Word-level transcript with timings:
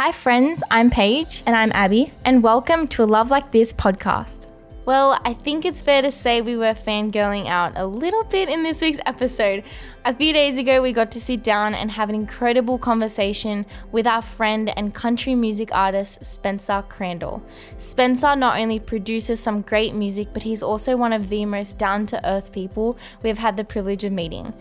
Hi, 0.00 0.12
friends, 0.12 0.62
I'm 0.70 0.90
Paige. 0.90 1.42
And 1.44 1.56
I'm 1.56 1.72
Abby. 1.74 2.12
And 2.24 2.40
welcome 2.40 2.86
to 2.86 3.02
a 3.02 3.04
Love 3.04 3.32
Like 3.32 3.50
This 3.50 3.72
podcast. 3.72 4.46
Well, 4.86 5.18
I 5.24 5.34
think 5.34 5.64
it's 5.64 5.82
fair 5.82 6.02
to 6.02 6.12
say 6.12 6.40
we 6.40 6.56
were 6.56 6.72
fangirling 6.72 7.48
out 7.48 7.72
a 7.74 7.84
little 7.84 8.22
bit 8.22 8.48
in 8.48 8.62
this 8.62 8.80
week's 8.80 9.00
episode. 9.06 9.64
A 10.04 10.14
few 10.14 10.32
days 10.32 10.56
ago, 10.56 10.80
we 10.80 10.92
got 10.92 11.10
to 11.10 11.20
sit 11.20 11.42
down 11.42 11.74
and 11.74 11.90
have 11.90 12.08
an 12.10 12.14
incredible 12.14 12.78
conversation 12.78 13.66
with 13.90 14.06
our 14.06 14.22
friend 14.22 14.72
and 14.76 14.94
country 14.94 15.34
music 15.34 15.70
artist, 15.72 16.24
Spencer 16.24 16.84
Crandall. 16.88 17.42
Spencer 17.78 18.36
not 18.36 18.60
only 18.60 18.78
produces 18.78 19.40
some 19.40 19.62
great 19.62 19.96
music, 19.96 20.28
but 20.32 20.44
he's 20.44 20.62
also 20.62 20.96
one 20.96 21.12
of 21.12 21.28
the 21.28 21.44
most 21.44 21.76
down 21.76 22.06
to 22.06 22.24
earth 22.24 22.52
people 22.52 22.96
we've 23.24 23.38
had 23.38 23.56
the 23.56 23.64
privilege 23.64 24.04
of 24.04 24.12
meeting. 24.12 24.54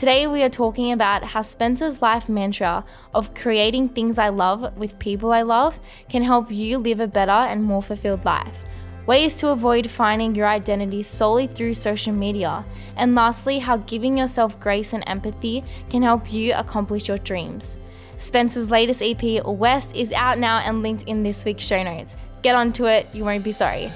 Today, 0.00 0.26
we 0.26 0.42
are 0.42 0.48
talking 0.48 0.92
about 0.92 1.22
how 1.24 1.42
Spencer's 1.42 2.00
life 2.00 2.26
mantra 2.26 2.86
of 3.12 3.34
creating 3.34 3.90
things 3.90 4.18
I 4.18 4.30
love 4.30 4.74
with 4.78 4.98
people 4.98 5.30
I 5.30 5.42
love 5.42 5.78
can 6.08 6.22
help 6.22 6.50
you 6.50 6.78
live 6.78 7.00
a 7.00 7.06
better 7.06 7.30
and 7.30 7.62
more 7.62 7.82
fulfilled 7.82 8.24
life 8.24 8.64
ways 9.04 9.36
to 9.36 9.48
avoid 9.48 9.90
finding 9.90 10.34
your 10.34 10.46
identity 10.46 11.02
solely 11.02 11.48
through 11.48 11.74
social 11.74 12.14
media, 12.14 12.64
and 12.96 13.14
lastly, 13.14 13.58
how 13.58 13.76
giving 13.76 14.16
yourself 14.16 14.58
grace 14.58 14.94
and 14.94 15.04
empathy 15.06 15.62
can 15.90 16.02
help 16.02 16.32
you 16.32 16.54
accomplish 16.54 17.06
your 17.06 17.18
dreams. 17.18 17.76
Spencer's 18.16 18.70
latest 18.70 19.02
EP, 19.02 19.44
West, 19.44 19.94
is 19.94 20.12
out 20.12 20.38
now 20.38 20.60
and 20.60 20.82
linked 20.82 21.02
in 21.02 21.22
this 21.22 21.44
week's 21.44 21.64
show 21.64 21.82
notes. 21.82 22.16
Get 22.40 22.54
onto 22.54 22.86
it, 22.86 23.06
you 23.12 23.26
won't 23.26 23.44
be 23.44 23.52
sorry. 23.52 23.90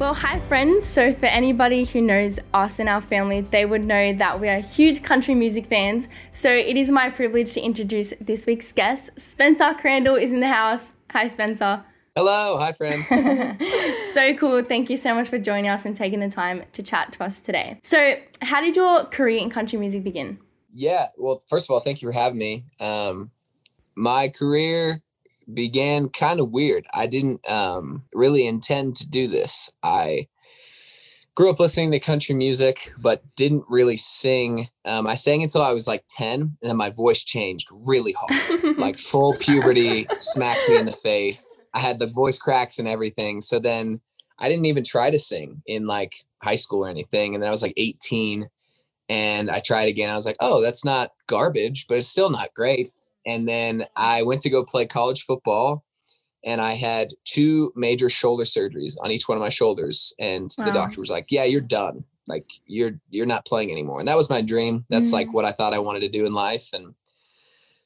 Well, 0.00 0.14
hi, 0.14 0.40
friends. 0.40 0.86
So, 0.86 1.12
for 1.12 1.26
anybody 1.26 1.84
who 1.84 2.00
knows 2.00 2.40
us 2.54 2.78
and 2.78 2.88
our 2.88 3.02
family, 3.02 3.42
they 3.42 3.66
would 3.66 3.84
know 3.84 4.14
that 4.14 4.40
we 4.40 4.48
are 4.48 4.60
huge 4.60 5.02
country 5.02 5.34
music 5.34 5.66
fans. 5.66 6.08
So, 6.32 6.50
it 6.50 6.78
is 6.78 6.90
my 6.90 7.10
privilege 7.10 7.52
to 7.52 7.60
introduce 7.60 8.14
this 8.18 8.46
week's 8.46 8.72
guest. 8.72 9.10
Spencer 9.20 9.74
Crandall 9.74 10.14
is 10.14 10.32
in 10.32 10.40
the 10.40 10.48
house. 10.48 10.94
Hi, 11.10 11.26
Spencer. 11.26 11.84
Hello. 12.16 12.56
Hi, 12.56 12.72
friends. 12.72 13.08
so 14.14 14.34
cool. 14.36 14.64
Thank 14.64 14.88
you 14.88 14.96
so 14.96 15.14
much 15.14 15.28
for 15.28 15.36
joining 15.36 15.68
us 15.68 15.84
and 15.84 15.94
taking 15.94 16.20
the 16.20 16.30
time 16.30 16.62
to 16.72 16.82
chat 16.82 17.12
to 17.12 17.24
us 17.24 17.38
today. 17.38 17.78
So, 17.82 18.14
how 18.40 18.62
did 18.62 18.76
your 18.76 19.04
career 19.04 19.38
in 19.38 19.50
country 19.50 19.78
music 19.78 20.02
begin? 20.02 20.38
Yeah. 20.72 21.08
Well, 21.18 21.42
first 21.46 21.68
of 21.68 21.74
all, 21.74 21.80
thank 21.80 22.00
you 22.00 22.08
for 22.08 22.12
having 22.12 22.38
me. 22.38 22.64
Um, 22.80 23.32
my 23.94 24.28
career 24.28 25.02
began 25.54 26.08
kind 26.08 26.40
of 26.40 26.50
weird. 26.50 26.86
I 26.94 27.06
didn't 27.06 27.48
um, 27.50 28.04
really 28.14 28.46
intend 28.46 28.96
to 28.96 29.08
do 29.08 29.28
this. 29.28 29.70
I 29.82 30.28
grew 31.34 31.50
up 31.50 31.60
listening 31.60 31.90
to 31.90 32.00
country 32.00 32.34
music, 32.34 32.92
but 32.98 33.22
didn't 33.36 33.64
really 33.68 33.96
sing. 33.96 34.66
Um, 34.84 35.06
I 35.06 35.14
sang 35.14 35.42
until 35.42 35.62
I 35.62 35.72
was 35.72 35.88
like 35.88 36.04
10, 36.08 36.40
and 36.40 36.56
then 36.60 36.76
my 36.76 36.90
voice 36.90 37.24
changed 37.24 37.68
really 37.86 38.14
hard. 38.18 38.78
like 38.78 38.96
full 38.98 39.34
puberty 39.34 40.06
smacked 40.16 40.68
me 40.68 40.76
in 40.76 40.86
the 40.86 40.92
face. 40.92 41.60
I 41.74 41.80
had 41.80 41.98
the 41.98 42.10
voice 42.10 42.38
cracks 42.38 42.78
and 42.78 42.88
everything. 42.88 43.40
So 43.40 43.58
then 43.58 44.00
I 44.38 44.48
didn't 44.48 44.66
even 44.66 44.84
try 44.84 45.10
to 45.10 45.18
sing 45.18 45.62
in 45.66 45.84
like 45.84 46.14
high 46.42 46.56
school 46.56 46.84
or 46.84 46.88
anything. 46.88 47.34
And 47.34 47.42
then 47.42 47.48
I 47.48 47.52
was 47.52 47.62
like 47.62 47.74
18 47.76 48.48
and 49.08 49.50
I 49.50 49.60
tried 49.60 49.88
again. 49.88 50.10
I 50.10 50.14
was 50.14 50.26
like, 50.26 50.36
oh, 50.40 50.62
that's 50.62 50.84
not 50.84 51.12
garbage, 51.26 51.86
but 51.88 51.98
it's 51.98 52.06
still 52.06 52.30
not 52.30 52.54
great 52.54 52.92
and 53.26 53.48
then 53.48 53.86
I 53.96 54.22
went 54.22 54.42
to 54.42 54.50
go 54.50 54.64
play 54.64 54.86
college 54.86 55.24
football 55.24 55.84
and 56.44 56.60
I 56.60 56.72
had 56.72 57.08
two 57.24 57.72
major 57.76 58.08
shoulder 58.08 58.44
surgeries 58.44 58.96
on 59.02 59.10
each 59.10 59.28
one 59.28 59.36
of 59.36 59.42
my 59.42 59.48
shoulders 59.50 60.14
and 60.18 60.50
wow. 60.58 60.64
the 60.64 60.72
doctor 60.72 61.00
was 61.00 61.10
like, 61.10 61.26
"Yeah, 61.30 61.44
you're 61.44 61.60
done. 61.60 62.04
Like 62.26 62.50
you're 62.66 63.00
you're 63.10 63.26
not 63.26 63.46
playing 63.46 63.70
anymore." 63.70 64.00
And 64.00 64.08
that 64.08 64.16
was 64.16 64.30
my 64.30 64.42
dream. 64.42 64.84
That's 64.88 65.08
mm-hmm. 65.08 65.14
like 65.14 65.32
what 65.32 65.44
I 65.44 65.52
thought 65.52 65.74
I 65.74 65.78
wanted 65.78 66.00
to 66.00 66.08
do 66.08 66.26
in 66.26 66.32
life 66.32 66.70
and 66.72 66.94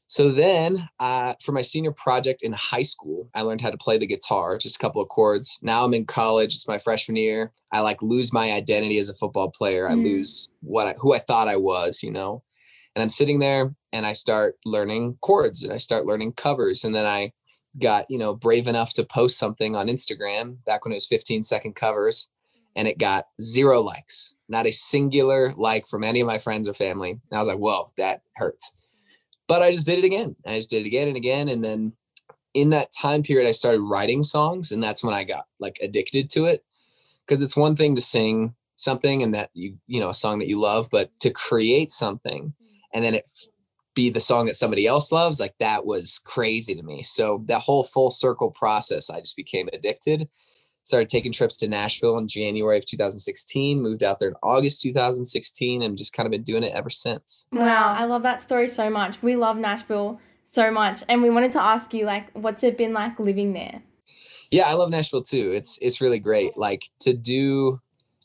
so 0.07 0.31
then, 0.31 0.89
uh, 1.01 1.35
for 1.43 1.51
my 1.51 1.61
senior 1.61 1.91
project 1.91 2.45
in 2.45 2.53
high 2.53 2.83
school, 2.83 3.29
I 3.35 3.43
learned 3.43 3.63
how 3.63 3.71
to 3.71 3.77
play 3.77 3.99
the 3.99 4.07
guitar, 4.07 4.57
just 4.57 4.77
a 4.77 4.79
couple 4.79 5.03
of 5.03 5.09
chords. 5.09 5.59
Now 5.61 5.85
I'm 5.85 5.93
in 5.93 6.07
college; 6.07 6.55
it's 6.55 6.69
my 6.69 6.79
freshman 6.79 7.17
year. 7.17 7.51
I 7.73 7.81
like 7.81 8.01
lose 8.01 8.33
my 8.33 8.53
identity 8.53 8.99
as 8.99 9.09
a 9.09 9.15
football 9.15 9.51
player. 9.51 9.89
Mm. 9.89 9.91
I 9.91 9.95
lose 9.95 10.55
what 10.61 10.87
I, 10.87 10.93
who 11.01 11.15
I 11.15 11.19
thought 11.19 11.49
I 11.49 11.57
was, 11.57 12.05
you 12.05 12.13
know. 12.13 12.44
And 12.95 13.03
I'm 13.03 13.09
sitting 13.09 13.41
there 13.41 13.75
and 13.93 14.07
I 14.07 14.13
start 14.13 14.57
learning 14.65 15.17
chords 15.21 15.65
and 15.65 15.73
I 15.73 15.79
start 15.79 16.07
learning 16.07 16.33
covers. 16.33 16.85
And 16.85 16.95
then 16.95 17.07
I 17.07 17.33
got, 17.81 18.07
you 18.09 18.19
know, 18.19 18.35
brave 18.35 18.69
enough 18.69 18.95
to 18.95 19.05
post 19.05 19.39
something 19.39 19.75
on 19.75 19.89
Instagram 19.89 20.59
back 20.65 20.85
when 20.85 20.93
it 20.93 20.97
was 20.97 21.07
15 21.07 21.43
second 21.43 21.75
covers 21.75 22.29
and 22.77 22.89
it 22.89 22.99
got 22.99 23.25
zero 23.41 23.81
likes, 23.81 24.35
not 24.49 24.67
a 24.67 24.73
singular 24.73 25.55
like 25.57 25.87
from 25.87 26.05
any 26.05 26.21
of 26.21 26.27
my 26.27 26.39
friends 26.39 26.69
or 26.69 26.75
family. 26.75 27.11
And 27.11 27.21
I 27.33 27.39
was 27.39 27.49
like, 27.49 27.59
whoa, 27.59 27.89
that 27.97 28.23
hurts. 28.37 28.77
But 29.47 29.63
I 29.63 29.71
just 29.71 29.87
did 29.87 29.99
it 29.99 30.05
again. 30.05 30.37
I 30.47 30.57
just 30.57 30.71
did 30.71 30.83
it 30.83 30.87
again 30.87 31.09
and 31.09 31.17
again. 31.17 31.49
And 31.49 31.63
then 31.63 31.93
in 32.55 32.71
that 32.71 32.93
time 32.93 33.23
period, 33.23 33.49
I 33.49 33.53
started 33.53 33.81
writing 33.81 34.23
songs. 34.23 34.73
And 34.73 34.83
that's 34.83 35.05
when 35.05 35.15
I 35.15 35.25
got 35.25 35.45
like 35.61 35.79
addicted 35.83 36.31
to 36.31 36.47
it. 36.47 36.65
Cause 37.27 37.43
it's 37.43 37.57
one 37.57 37.75
thing 37.75 37.95
to 37.95 38.03
sing 38.03 38.55
something 38.75 39.23
and 39.23 39.35
that 39.35 39.51
you, 39.55 39.79
you 39.87 39.99
know, 39.99 40.11
a 40.11 40.15
song 40.15 40.39
that 40.41 40.49
you 40.49 40.61
love, 40.61 40.89
but 40.93 41.11
to 41.21 41.31
create 41.31 41.91
something 41.91 42.53
and 42.95 43.05
then 43.05 43.15
it 43.15 43.27
be 43.95 44.11
the 44.11 44.21
song 44.21 44.47
that 44.47 44.55
somebody 44.55 44.87
else 44.87 45.13
loves 45.13 45.39
like 45.39 45.55
that 45.61 45.87
was 45.87 46.21
crazy 46.25 46.75
to 46.75 46.83
me. 46.83 47.03
So 47.03 47.45
that 47.47 47.61
whole 47.61 47.85
full 47.85 48.11
circle 48.11 48.51
process 48.51 49.11
i 49.11 49.21
just 49.21 49.37
became 49.37 49.69
addicted. 49.73 50.29
Started 50.83 51.09
taking 51.09 51.33
trips 51.33 51.57
to 51.59 51.69
nashville 51.69 52.19
in 52.19 52.29
january 52.29 52.79
of 52.79 52.85
2016 52.85 53.81
moved 53.81 54.03
out 54.03 54.19
there 54.19 54.29
in 54.29 54.35
august 54.43 54.83
2016 54.83 55.83
and 55.83 55.97
just 55.97 56.13
kind 56.13 56.27
of 56.27 56.31
been 56.31 56.43
doing 56.43 56.63
it 56.63 56.73
ever 56.75 56.91
since. 56.91 57.47
Wow. 57.53 57.95
I 57.95 58.05
love 58.05 58.23
that 58.23 58.43
story 58.43 58.69
so 58.69 58.91
much. 58.91 59.23
We 59.23 59.37
love 59.37 59.57
nashville 59.57 60.21
so 60.45 60.71
much. 60.71 61.03
And 61.09 61.23
we 61.23 61.31
wanted 61.31 61.53
to 61.53 61.63
ask 61.63 61.95
you 61.95 62.05
like 62.05 62.31
what's 62.33 62.63
it 62.63 62.77
been 62.77 62.93
like 62.93 63.19
living 63.19 63.53
there? 63.53 63.83
Yeah 64.51 64.65
i 64.67 64.75
love 64.75 64.91
nashville 64.91 65.23
too. 65.23 65.53
It's 65.55 65.79
it's 65.81 66.01
really 66.01 66.19
great. 66.19 66.57
Like 66.57 66.85
to 67.01 67.15
do 67.15 67.81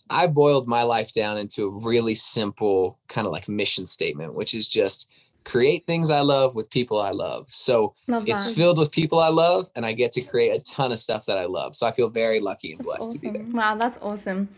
I 0.10 0.28
boiled 0.28 0.68
my 0.68 0.84
life 0.84 1.14
down 1.14 1.38
into 1.38 1.66
a 1.66 1.88
really 1.88 2.16
simple 2.16 3.00
kind 3.08 3.28
of 3.28 3.34
like 3.34 3.48
mission 3.48 3.86
statement, 3.86 4.34
which 4.34 4.54
is 4.54 4.68
just 4.68 5.10
create 5.46 5.86
things 5.86 6.12
I 6.12 6.22
love 6.22 6.56
with 6.56 6.70
people 6.70 7.00
I 7.00 7.12
love. 7.12 7.48
So 7.50 7.96
love 8.08 8.28
it's 8.28 8.54
filled 8.54 8.78
with 8.78 8.92
people 8.92 9.20
I 9.20 9.30
love, 9.30 9.68
and 9.76 9.86
I 9.86 9.94
get 9.94 10.12
to 10.14 10.22
create 10.22 10.56
a 10.56 10.62
ton 10.62 10.92
of 10.92 11.00
stuff 11.00 11.26
that 11.26 11.38
I 11.38 11.46
love. 11.46 11.76
So 11.76 11.88
I 11.88 11.92
feel 11.92 12.10
very 12.10 12.40
lucky 12.40 12.74
and 12.74 12.84
blessed 12.84 13.02
awesome. 13.02 13.20
to 13.20 13.32
be 13.32 13.38
there. 13.38 13.48
Wow, 13.52 13.76
that's 13.76 13.98
awesome. 14.02 14.50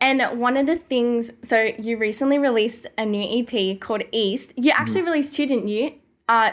And 0.00 0.38
one 0.38 0.56
of 0.56 0.66
the 0.66 0.76
things, 0.76 1.30
so 1.42 1.70
you 1.78 1.96
recently 1.96 2.38
released 2.38 2.86
a 2.98 3.06
new 3.06 3.22
EP 3.22 3.80
called 3.80 4.02
East. 4.12 4.52
You 4.56 4.72
actually 4.72 5.00
mm-hmm. 5.00 5.10
released 5.10 5.34
two, 5.34 5.46
didn't 5.46 5.68
you? 5.68 5.94
Uh, 6.28 6.52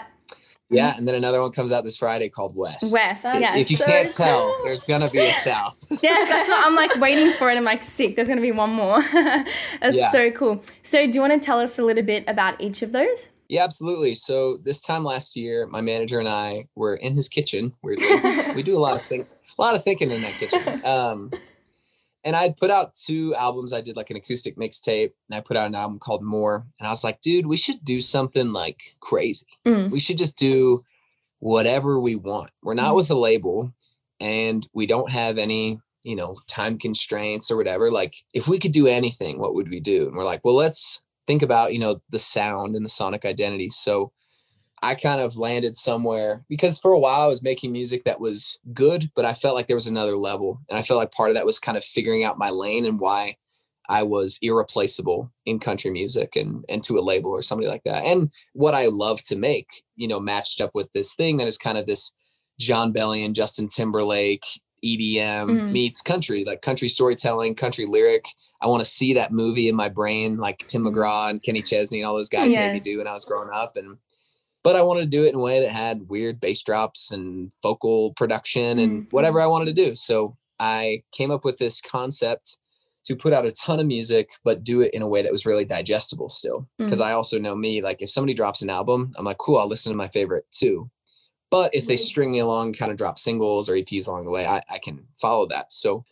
yeah, 0.71 0.95
and 0.97 1.07
then 1.07 1.15
another 1.15 1.41
one 1.41 1.51
comes 1.51 1.71
out 1.71 1.83
this 1.83 1.97
Friday 1.97 2.29
called 2.29 2.55
West. 2.55 2.93
West, 2.93 3.25
if, 3.25 3.41
yeah. 3.41 3.55
If 3.55 3.69
you 3.69 3.77
so 3.77 3.85
can't 3.85 4.07
cool. 4.07 4.25
tell, 4.25 4.61
there's 4.63 4.83
gonna 4.85 5.09
be 5.09 5.19
a 5.19 5.33
South. 5.33 5.85
yeah, 6.01 6.25
that's 6.27 6.49
what 6.49 6.65
I'm 6.65 6.75
like 6.75 6.95
waiting 6.95 7.33
for 7.33 7.51
it. 7.51 7.57
I'm 7.57 7.63
like, 7.63 7.83
sick. 7.83 8.15
There's 8.15 8.27
gonna 8.27 8.41
be 8.41 8.51
one 8.51 8.71
more. 8.71 9.01
that's 9.81 9.97
yeah. 9.97 10.09
so 10.09 10.31
cool. 10.31 10.63
So, 10.81 11.05
do 11.05 11.13
you 11.13 11.21
want 11.21 11.33
to 11.33 11.45
tell 11.45 11.59
us 11.59 11.77
a 11.77 11.83
little 11.83 12.03
bit 12.03 12.23
about 12.27 12.59
each 12.61 12.81
of 12.81 12.91
those? 12.91 13.29
Yeah, 13.51 13.65
absolutely. 13.65 14.15
So 14.15 14.59
this 14.63 14.81
time 14.81 15.03
last 15.03 15.35
year, 15.35 15.67
my 15.67 15.81
manager 15.81 16.19
and 16.19 16.27
I 16.29 16.69
were 16.75 16.95
in 16.95 17.17
his 17.17 17.27
kitchen. 17.27 17.73
Weirdly, 17.83 18.07
we 18.55 18.63
do 18.63 18.77
a 18.77 18.79
lot 18.79 18.95
of 18.95 19.01
think, 19.01 19.27
a 19.57 19.61
lot 19.61 19.75
of 19.75 19.83
thinking 19.83 20.09
in 20.09 20.21
that 20.21 20.33
kitchen. 20.35 20.85
Um, 20.85 21.31
and 22.23 22.35
I'd 22.35 22.57
put 22.57 22.69
out 22.69 22.93
two 22.93 23.33
albums. 23.35 23.73
I 23.73 23.81
did 23.81 23.95
like 23.95 24.09
an 24.09 24.17
acoustic 24.17 24.57
mixtape, 24.57 25.11
and 25.29 25.37
I 25.37 25.41
put 25.41 25.57
out 25.57 25.67
an 25.67 25.75
album 25.75 25.99
called 25.99 26.23
More. 26.23 26.65
And 26.79 26.87
I 26.87 26.91
was 26.91 27.03
like, 27.03 27.21
dude, 27.21 27.47
we 27.47 27.57
should 27.57 27.83
do 27.83 28.01
something 28.01 28.53
like 28.53 28.95
crazy. 28.99 29.45
Mm. 29.65 29.89
We 29.89 29.99
should 29.99 30.17
just 30.17 30.37
do 30.37 30.83
whatever 31.39 31.99
we 31.99 32.15
want. 32.15 32.51
We're 32.61 32.75
not 32.75 32.93
mm. 32.93 32.97
with 32.97 33.09
a 33.09 33.15
label, 33.15 33.73
and 34.19 34.67
we 34.73 34.85
don't 34.85 35.11
have 35.11 35.37
any, 35.37 35.79
you 36.03 36.15
know, 36.15 36.37
time 36.47 36.77
constraints 36.77 37.49
or 37.49 37.57
whatever. 37.57 37.89
Like, 37.89 38.15
if 38.33 38.47
we 38.47 38.59
could 38.59 38.71
do 38.71 38.87
anything, 38.87 39.39
what 39.39 39.55
would 39.55 39.69
we 39.69 39.79
do? 39.79 40.07
And 40.07 40.15
we're 40.15 40.23
like, 40.23 40.45
well, 40.45 40.55
let's 40.55 41.03
think 41.27 41.41
about, 41.41 41.73
you 41.73 41.79
know, 41.79 42.01
the 42.09 42.19
sound 42.19 42.75
and 42.75 42.85
the 42.85 42.89
sonic 42.89 43.25
identity. 43.25 43.69
So 43.69 44.11
I 44.81 44.95
kind 44.95 45.21
of 45.21 45.37
landed 45.37 45.75
somewhere 45.75 46.43
because 46.49 46.79
for 46.79 46.91
a 46.91 46.99
while 46.99 47.21
I 47.21 47.27
was 47.27 47.43
making 47.43 47.71
music 47.71 48.03
that 48.05 48.19
was 48.19 48.57
good, 48.73 49.11
but 49.15 49.25
I 49.25 49.33
felt 49.33 49.55
like 49.55 49.67
there 49.67 49.75
was 49.75 49.87
another 49.87 50.15
level. 50.15 50.59
And 50.69 50.79
I 50.79 50.81
felt 50.81 50.97
like 50.97 51.11
part 51.11 51.29
of 51.29 51.35
that 51.35 51.45
was 51.45 51.59
kind 51.59 51.77
of 51.77 51.83
figuring 51.83 52.23
out 52.23 52.39
my 52.39 52.49
lane 52.49 52.85
and 52.85 52.99
why 52.99 53.35
I 53.89 54.03
was 54.03 54.39
irreplaceable 54.41 55.31
in 55.45 55.59
country 55.59 55.91
music 55.91 56.35
and, 56.35 56.65
and 56.67 56.83
to 56.83 56.97
a 56.97 57.01
label 57.01 57.31
or 57.31 57.41
somebody 57.41 57.67
like 57.67 57.83
that. 57.83 58.05
And 58.05 58.31
what 58.53 58.73
I 58.73 58.87
love 58.87 59.21
to 59.23 59.37
make, 59.37 59.83
you 59.95 60.07
know, 60.07 60.19
matched 60.19 60.61
up 60.61 60.71
with 60.73 60.91
this 60.93 61.13
thing 61.13 61.37
that 61.37 61.47
is 61.47 61.57
kind 61.57 61.77
of 61.77 61.85
this 61.85 62.13
Jon 62.59 62.93
Bellion, 62.93 63.33
Justin 63.33 63.67
Timberlake, 63.67 64.45
EDM 64.83 65.45
mm-hmm. 65.45 65.71
meets 65.71 66.01
country, 66.01 66.43
like 66.43 66.61
country 66.61 66.89
storytelling, 66.89 67.55
country 67.55 67.85
lyric. 67.85 68.25
I 68.61 68.67
want 68.67 68.81
to 68.81 68.89
see 68.89 69.13
that 69.15 69.31
movie 69.31 69.67
in 69.67 69.75
my 69.75 69.89
brain, 69.89 70.37
like 70.37 70.67
Tim 70.67 70.83
mm-hmm. 70.83 70.97
McGraw 70.97 71.29
and 71.29 71.43
Kenny 71.43 71.61
Chesney 71.61 71.99
and 71.99 72.07
all 72.07 72.15
those 72.15 72.29
guys 72.29 72.51
yes. 72.53 72.59
made 72.59 72.73
me 72.73 72.79
do 72.79 72.97
when 72.99 73.07
I 73.07 73.13
was 73.13 73.25
growing 73.25 73.49
up. 73.53 73.75
And 73.75 73.97
but 74.63 74.75
I 74.75 74.81
wanted 74.81 75.01
to 75.01 75.07
do 75.07 75.23
it 75.25 75.29
in 75.29 75.35
a 75.35 75.39
way 75.39 75.59
that 75.61 75.71
had 75.71 76.09
weird 76.09 76.39
bass 76.39 76.61
drops 76.63 77.11
and 77.11 77.51
vocal 77.63 78.13
production 78.13 78.79
and 78.79 78.91
mm-hmm. 78.91 79.15
whatever 79.15 79.41
I 79.41 79.47
wanted 79.47 79.65
to 79.75 79.83
do. 79.85 79.95
So 79.95 80.37
I 80.59 81.03
came 81.11 81.31
up 81.31 81.43
with 81.45 81.57
this 81.57 81.81
concept 81.81 82.57
to 83.05 83.15
put 83.15 83.33
out 83.33 83.45
a 83.47 83.51
ton 83.51 83.79
of 83.79 83.87
music, 83.87 84.29
but 84.43 84.63
do 84.63 84.81
it 84.81 84.93
in 84.93 85.01
a 85.01 85.07
way 85.07 85.23
that 85.23 85.31
was 85.31 85.45
really 85.45 85.65
digestible 85.65 86.29
still. 86.29 86.67
Because 86.77 87.01
Mm. 87.01 87.05
I 87.05 87.11
also 87.13 87.39
know 87.39 87.55
me, 87.55 87.81
like 87.81 88.01
if 88.01 88.11
somebody 88.11 88.35
drops 88.35 88.61
an 88.61 88.69
album, 88.69 89.11
I'm 89.17 89.25
like, 89.25 89.39
cool, 89.39 89.57
I'll 89.57 89.67
listen 89.67 89.91
to 89.91 89.97
my 89.97 90.07
favorite 90.07 90.45
too. 90.51 90.89
But 91.49 91.73
if 91.73 91.87
they 91.87 91.95
Mm-hmm. 91.95 91.99
string 92.05 92.31
me 92.31 92.39
along, 92.39 92.73
kind 92.73 92.91
of 92.91 92.97
drop 92.97 93.17
singles 93.17 93.67
or 93.67 93.73
EPs 93.73 94.07
along 94.07 94.25
the 94.25 94.31
way, 94.31 94.45
I, 94.45 94.61
I 94.69 94.77
can 94.77 95.07
follow 95.19 95.47
that. 95.47 95.71
So 95.71 96.05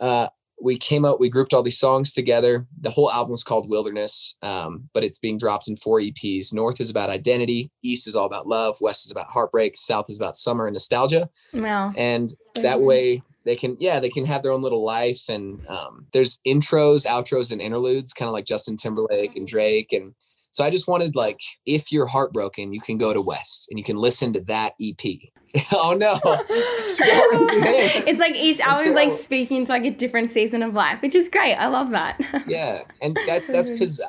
uh, 0.00 0.28
we 0.60 0.78
came 0.78 1.04
up, 1.04 1.20
we 1.20 1.28
grouped 1.28 1.52
all 1.52 1.62
these 1.62 1.78
songs 1.78 2.12
together. 2.12 2.66
The 2.80 2.90
whole 2.90 3.10
album 3.10 3.34
is 3.34 3.44
called 3.44 3.68
Wilderness, 3.68 4.36
um, 4.42 4.88
but 4.94 5.04
it's 5.04 5.18
being 5.18 5.38
dropped 5.38 5.68
in 5.68 5.76
four 5.76 6.00
EPs. 6.00 6.54
North 6.54 6.80
is 6.80 6.90
about 6.90 7.10
identity, 7.10 7.70
East 7.82 8.06
is 8.06 8.16
all 8.16 8.26
about 8.26 8.46
love, 8.46 8.76
West 8.80 9.04
is 9.06 9.12
about 9.12 9.26
heartbreak, 9.26 9.76
South 9.76 10.06
is 10.08 10.18
about 10.18 10.36
summer 10.36 10.66
and 10.66 10.74
nostalgia. 10.74 11.28
Wow. 11.52 11.92
And 11.96 12.28
that 12.56 12.80
way 12.80 13.22
they 13.44 13.56
can, 13.56 13.76
yeah, 13.78 14.00
they 14.00 14.08
can 14.08 14.24
have 14.24 14.42
their 14.42 14.52
own 14.52 14.62
little 14.62 14.84
life. 14.84 15.28
And 15.28 15.60
um, 15.68 16.06
there's 16.12 16.38
intros, 16.46 17.06
outros, 17.06 17.52
and 17.52 17.60
interludes, 17.60 18.12
kind 18.12 18.28
of 18.28 18.32
like 18.32 18.46
Justin 18.46 18.76
Timberlake 18.76 19.36
and 19.36 19.46
Drake. 19.46 19.92
And 19.92 20.14
so 20.50 20.64
I 20.64 20.70
just 20.70 20.88
wanted 20.88 21.14
like, 21.14 21.40
if 21.66 21.92
you're 21.92 22.06
heartbroken, 22.06 22.72
you 22.72 22.80
can 22.80 22.96
go 22.96 23.12
to 23.12 23.20
West 23.20 23.66
and 23.70 23.78
you 23.78 23.84
can 23.84 23.96
listen 23.96 24.32
to 24.32 24.40
that 24.42 24.74
EP. 24.80 24.98
oh 25.72 25.94
no. 25.98 26.18
Don't 26.24 27.34
raise 27.38 27.52
your 27.52 27.64
hand. 27.64 28.08
it's 28.08 28.18
like 28.20 28.34
each 28.34 28.60
album 28.60 28.88
is 28.88 28.94
like 28.94 29.12
speaking 29.12 29.64
to 29.64 29.72
like 29.72 29.84
a 29.84 29.90
different 29.90 30.30
season 30.30 30.62
of 30.62 30.74
life, 30.74 31.00
which 31.02 31.14
is 31.14 31.28
great. 31.28 31.54
I 31.54 31.66
love 31.68 31.90
that. 31.90 32.20
yeah 32.46 32.80
and 33.02 33.14
that, 33.26 33.42
that's 33.48 33.70
because 33.70 34.00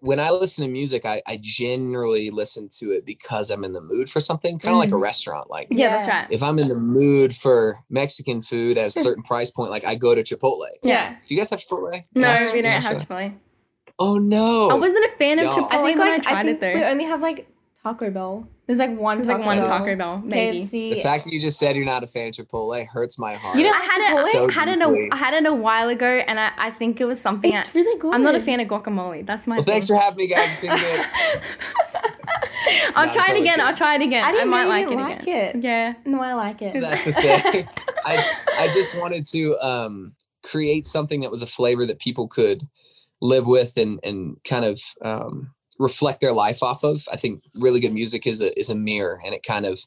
when 0.00 0.20
i 0.20 0.30
listen 0.30 0.64
to 0.64 0.70
music 0.70 1.04
I, 1.04 1.20
I 1.26 1.38
generally 1.42 2.30
listen 2.30 2.68
to 2.78 2.92
it 2.92 3.04
because 3.04 3.50
i'm 3.50 3.64
in 3.64 3.72
the 3.72 3.80
mood 3.80 4.08
for 4.08 4.20
something 4.20 4.58
kind 4.58 4.72
of 4.74 4.78
like 4.78 4.90
a 4.90 4.92
Mhm. 4.92 5.00
restaurant 5.02 5.50
like 5.50 5.68
yeah, 5.70 5.88
that's 5.96 6.06
right. 6.08 6.26
if 6.30 6.40
i'm 6.42 6.58
in 6.60 6.68
the 6.68 6.76
mood 6.76 7.34
for 7.34 7.80
mexican 7.90 8.40
food 8.40 8.78
at 8.78 8.86
a 8.86 8.90
certain 8.90 9.22
price 9.24 9.50
point 9.50 9.70
like 9.70 9.84
i 9.84 9.94
go 9.96 10.14
to 10.14 10.22
chipotle 10.22 10.66
Yeah. 10.84 11.16
do 11.26 11.34
you 11.34 11.40
guys 11.40 11.50
have 11.50 11.58
chipotle 11.58 12.04
No, 12.14 12.28
Aus- 12.30 12.52
we 12.52 12.62
don't 12.62 12.72
have 12.80 12.96
Chipotle. 12.98 13.34
oh 13.98 14.18
no 14.18 14.70
I 14.70 14.74
wasn't 14.74 15.06
a 15.06 15.16
fan 15.16 15.38
of 15.40 15.46
Y'all. 15.46 15.52
Chipotle 15.54 15.72
I 15.72 15.84
think 15.86 15.98
when 15.98 16.08
like 16.08 16.26
I 16.26 16.30
I, 16.30 16.32
tried 16.32 16.44
think 16.44 16.56
it 16.56 16.60
though. 16.60 16.74
we 16.74 16.80
though. 16.80 16.88
only 16.90 17.04
have 17.04 17.20
like 17.20 17.48
Taco 17.82 18.10
Bell. 18.10 18.48
There's 18.68 18.78
like 18.80 18.94
one. 18.96 19.16
There's, 19.16 19.28
like, 19.28 19.44
one 19.44 19.56
Bell. 19.56 19.66
Taco 19.66 19.96
Bell, 19.96 20.18
maybe. 20.22 20.60
KFC. 20.60 20.70
the 20.94 21.00
fact 21.02 21.24
that 21.24 21.32
you 21.32 21.40
just 21.40 21.58
said 21.58 21.74
you're 21.74 21.86
not 21.86 22.04
a 22.04 22.06
fan 22.06 22.28
of 22.28 22.34
chipotle 22.34 22.86
hurts 22.86 23.18
my 23.18 23.34
heart 23.34 23.56
You 23.56 23.64
don't 23.64 23.74
I 23.74 23.80
had 23.80 24.12
it. 24.14 24.18
So 24.20 24.48
had 24.50 24.68
it. 24.68 24.82
A, 24.82 25.08
I 25.10 25.16
had 25.16 25.32
it 25.32 25.46
a 25.46 25.54
while 25.54 25.88
ago, 25.88 26.06
and 26.06 26.38
I, 26.38 26.52
I 26.58 26.70
think 26.72 27.00
it 27.00 27.06
was 27.06 27.18
something. 27.18 27.50
it's 27.52 27.68
I, 27.68 27.72
really 27.72 27.98
good. 27.98 28.14
I'm 28.14 28.22
not 28.22 28.34
a 28.34 28.40
fan 28.40 28.60
of 28.60 28.68
guacamole. 28.68 29.24
That's 29.24 29.46
my. 29.46 29.56
well 29.56 29.64
thanks 29.64 29.86
for 29.86 29.96
having 29.96 30.18
me 30.18 30.28
guys 30.28 30.46
it's 30.50 30.60
been 30.60 30.76
good 30.76 31.06
I'll 32.94 33.06
No, 33.06 33.12
try 33.12 33.24
it 33.34 33.40
again. 33.40 33.44
kidding. 33.54 33.60
I'll 33.66 33.74
try 33.76 33.94
it 33.94 34.02
again. 34.02 34.24
I 34.24 34.32
didn't 34.32 34.50
might 34.50 34.64
like 34.66 34.88
it 34.90 34.96
like 34.96 35.22
again. 35.22 35.56
it. 35.56 35.64
Yeah. 35.64 35.94
No, 36.04 36.20
I 36.20 36.34
like 36.34 36.60
it. 36.60 36.78
that's 36.78 37.04
to 37.04 37.12
say 37.12 37.36
I, 38.04 38.32
I 38.58 38.68
just 38.72 39.00
wanted 39.00 39.24
to 39.30 39.56
um, 39.66 40.12
create 40.42 40.86
something 40.86 41.20
that 41.20 41.30
was 41.30 41.40
a 41.42 41.46
flavor 41.46 41.86
that 41.86 41.98
people 42.00 42.28
could 42.28 42.68
live 43.22 43.46
with 43.46 43.76
and 43.78 43.98
and 44.04 44.36
kind 44.44 44.64
of 44.64 44.78
um, 45.02 45.52
reflect 45.78 46.20
their 46.20 46.32
life 46.32 46.62
off 46.62 46.82
of. 46.84 47.06
I 47.12 47.16
think 47.16 47.38
really 47.60 47.80
good 47.80 47.92
music 47.92 48.26
is 48.26 48.40
a 48.42 48.58
is 48.58 48.70
a 48.70 48.74
mirror, 48.74 49.20
and 49.24 49.34
it 49.34 49.42
kind 49.42 49.66
of 49.66 49.78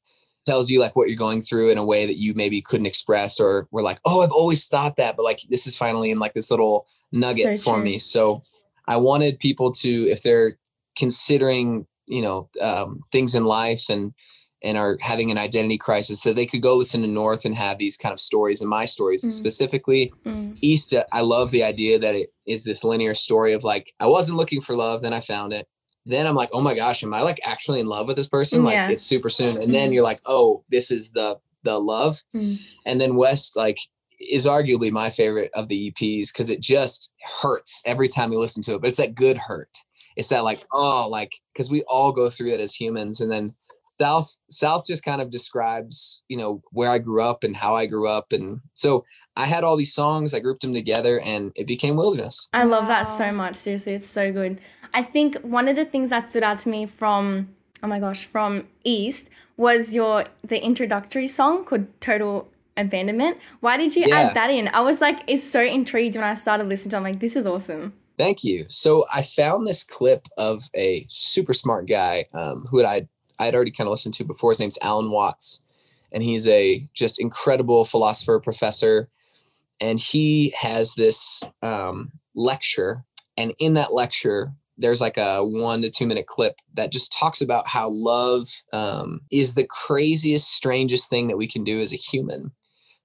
tells 0.45 0.71
you 0.71 0.79
like 0.79 0.95
what 0.95 1.07
you're 1.07 1.17
going 1.17 1.39
through 1.41 1.69
in 1.69 1.77
a 1.77 1.85
way 1.85 2.05
that 2.07 2.15
you 2.15 2.33
maybe 2.33 2.61
couldn't 2.61 2.87
express 2.87 3.39
or 3.39 3.67
were 3.69 3.83
like, 3.83 3.99
oh, 4.05 4.21
I've 4.21 4.31
always 4.31 4.67
thought 4.67 4.95
that, 4.97 5.15
but 5.15 5.21
like 5.23 5.39
this 5.49 5.67
is 5.67 5.77
finally 5.77 6.09
in 6.09 6.17
like 6.17 6.33
this 6.33 6.49
little 6.49 6.87
nugget 7.11 7.59
So 7.59 7.63
for 7.63 7.75
true. 7.75 7.83
me. 7.83 7.99
So 7.99 8.41
I 8.87 8.97
wanted 8.97 9.37
people 9.37 9.71
to, 9.73 10.07
if 10.09 10.23
they're 10.23 10.53
considering, 10.97 11.85
you 12.07 12.21
know, 12.21 12.49
um, 12.61 13.01
things 13.11 13.35
in 13.35 13.45
life 13.45 13.89
and 13.89 14.13
and 14.63 14.77
are 14.77 14.95
having 15.01 15.31
an 15.31 15.39
identity 15.39 15.77
crisis, 15.77 16.21
that 16.21 16.35
they 16.35 16.45
could 16.45 16.61
go 16.61 16.75
listen 16.75 17.01
to 17.01 17.07
North 17.07 17.45
and 17.45 17.55
have 17.55 17.79
these 17.79 17.97
kind 17.97 18.13
of 18.13 18.19
stories 18.19 18.61
and 18.61 18.69
my 18.69 18.85
stories 18.85 19.23
Mm. 19.23 19.31
specifically. 19.31 20.13
Mm. 20.23 20.55
East, 20.61 20.93
I 21.11 21.21
love 21.21 21.49
the 21.49 21.63
idea 21.63 21.97
that 21.97 22.13
it 22.13 22.29
is 22.45 22.63
this 22.63 22.83
linear 22.83 23.15
story 23.15 23.53
of 23.53 23.63
like 23.63 23.91
I 23.99 24.05
wasn't 24.05 24.37
looking 24.37 24.61
for 24.61 24.75
love, 24.75 25.01
then 25.01 25.13
I 25.13 25.19
found 25.19 25.51
it. 25.53 25.67
Then 26.05 26.25
I'm 26.27 26.35
like, 26.35 26.49
oh 26.51 26.61
my 26.61 26.73
gosh, 26.73 27.03
am 27.03 27.13
I 27.13 27.21
like 27.21 27.39
actually 27.45 27.79
in 27.79 27.85
love 27.85 28.07
with 28.07 28.15
this 28.15 28.27
person? 28.27 28.63
Like 28.63 28.75
Yeah. 28.75 28.89
it's 28.89 29.03
super 29.03 29.29
soon, 29.29 29.57
and 29.61 29.73
then 29.73 29.89
Mhm. 29.89 29.93
you're 29.93 30.03
like, 30.03 30.19
oh, 30.25 30.63
this 30.69 30.91
is 30.91 31.11
the 31.11 31.39
the 31.63 31.77
love. 31.77 32.23
Mm. 32.35 32.59
And 32.87 32.99
then 32.99 33.15
West, 33.15 33.55
like, 33.55 33.77
is 34.19 34.47
arguably 34.47 34.91
my 34.91 35.11
favorite 35.11 35.51
of 35.53 35.67
the 35.67 35.91
EPs 35.91 36.33
because 36.33 36.49
it 36.49 36.59
just 36.59 37.13
hurts 37.43 37.83
every 37.85 38.07
time 38.07 38.31
you 38.31 38.39
listen 38.39 38.63
to 38.63 38.73
it. 38.73 38.81
But 38.81 38.87
it's 38.87 38.97
that 38.97 39.13
good 39.13 39.37
hurt. 39.37 39.69
It's 40.15 40.29
that 40.29 40.43
like, 40.43 40.63
oh, 40.73 41.07
like 41.07 41.33
because 41.53 41.69
we 41.69 41.83
all 41.87 42.11
go 42.11 42.31
through 42.31 42.49
that 42.49 42.59
as 42.59 42.73
humans. 42.73 43.21
And 43.21 43.31
then 43.31 43.53
South 43.83 44.37
South 44.49 44.85
just 44.87 45.03
kind 45.03 45.21
of 45.21 45.29
describes, 45.29 46.23
you 46.29 46.37
know, 46.37 46.61
where 46.71 46.89
I 46.89 46.97
grew 46.97 47.21
up 47.21 47.43
and 47.43 47.55
how 47.55 47.75
I 47.75 47.85
grew 47.85 48.07
up. 48.07 48.33
And 48.33 48.61
so 48.73 49.05
I 49.35 49.45
had 49.45 49.63
all 49.63 49.77
these 49.77 49.93
songs, 49.93 50.33
I 50.33 50.39
grouped 50.39 50.61
them 50.63 50.73
together, 50.73 51.19
and 51.19 51.51
it 51.55 51.67
became 51.67 51.95
Wilderness. 51.95 52.47
I 52.53 52.63
love 52.63 52.87
that 52.87 53.03
so 53.03 53.31
much. 53.31 53.55
Seriously, 53.55 53.93
it's 53.93 54.07
so 54.07 54.31
good. 54.31 54.59
I 54.93 55.03
think 55.03 55.37
one 55.39 55.67
of 55.67 55.75
the 55.75 55.85
things 55.85 56.09
that 56.09 56.29
stood 56.29 56.43
out 56.43 56.59
to 56.59 56.69
me 56.69 56.85
from 56.85 57.49
oh 57.83 57.87
my 57.87 57.99
gosh 57.99 58.25
from 58.25 58.67
East 58.83 59.29
was 59.57 59.93
your 59.95 60.25
the 60.43 60.63
introductory 60.63 61.27
song 61.27 61.65
called 61.65 61.87
Total 61.99 62.47
Abandonment. 62.77 63.37
Why 63.59 63.77
did 63.77 63.95
you 63.95 64.05
Yeah. 64.07 64.19
add 64.19 64.33
that 64.35 64.49
in? 64.49 64.69
I 64.73 64.81
was 64.81 65.01
like, 65.01 65.19
it's 65.27 65.43
so 65.43 65.61
intrigued 65.63 66.15
when 66.15 66.23
I 66.23 66.33
started 66.35 66.67
listening 66.69 66.91
to. 66.91 66.95
it. 66.97 66.99
I'm 66.99 67.03
like, 67.03 67.19
this 67.19 67.35
is 67.35 67.45
awesome. 67.45 67.93
Thank 68.17 68.43
you. 68.43 68.65
So 68.69 69.05
I 69.13 69.21
found 69.23 69.65
this 69.67 69.83
clip 69.83 70.27
of 70.37 70.69
a 70.75 71.05
super 71.09 71.53
smart 71.53 71.87
guy 71.87 72.25
um, 72.33 72.67
who 72.69 72.83
I 72.83 73.07
I'd 73.39 73.55
already 73.55 73.71
kind 73.71 73.87
of 73.87 73.91
listened 73.91 74.13
to 74.15 74.23
before. 74.23 74.51
His 74.51 74.59
name's 74.59 74.77
Alan 74.83 75.09
Watts, 75.09 75.63
and 76.11 76.21
he's 76.21 76.47
a 76.47 76.87
just 76.93 77.19
incredible 77.19 77.85
philosopher 77.85 78.39
professor. 78.39 79.09
And 79.79 79.99
he 79.99 80.53
has 80.59 80.93
this 80.93 81.41
um, 81.63 82.11
lecture, 82.35 83.03
and 83.35 83.51
in 83.59 83.73
that 83.73 83.91
lecture, 83.93 84.53
there's 84.81 85.01
like 85.01 85.17
a 85.17 85.45
one 85.45 85.81
to 85.81 85.89
two 85.89 86.07
minute 86.07 86.27
clip 86.27 86.55
that 86.73 86.91
just 86.91 87.13
talks 87.13 87.41
about 87.41 87.69
how 87.69 87.89
love 87.89 88.47
um, 88.73 89.21
is 89.31 89.55
the 89.55 89.67
craziest, 89.69 90.51
strangest 90.51 91.09
thing 91.09 91.27
that 91.27 91.37
we 91.37 91.47
can 91.47 91.63
do 91.63 91.79
as 91.79 91.93
a 91.93 91.97
human, 91.97 92.51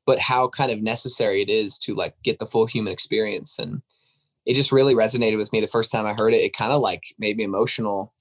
but 0.06 0.18
how 0.18 0.48
kind 0.48 0.70
of 0.70 0.82
necessary 0.82 1.42
it 1.42 1.48
is 1.48 1.78
to 1.78 1.94
like 1.94 2.14
get 2.24 2.38
the 2.38 2.46
full 2.46 2.66
human 2.66 2.92
experience 2.92 3.58
and 3.58 3.82
it 4.46 4.54
just 4.54 4.72
really 4.72 4.94
resonated 4.94 5.36
with 5.36 5.52
me 5.52 5.60
the 5.60 5.66
first 5.66 5.90
time 5.90 6.06
I 6.06 6.14
heard 6.14 6.32
it. 6.32 6.38
It 6.38 6.56
kind 6.56 6.72
of 6.72 6.80
like 6.80 7.02
made 7.18 7.36
me 7.36 7.44
emotional. 7.44 8.14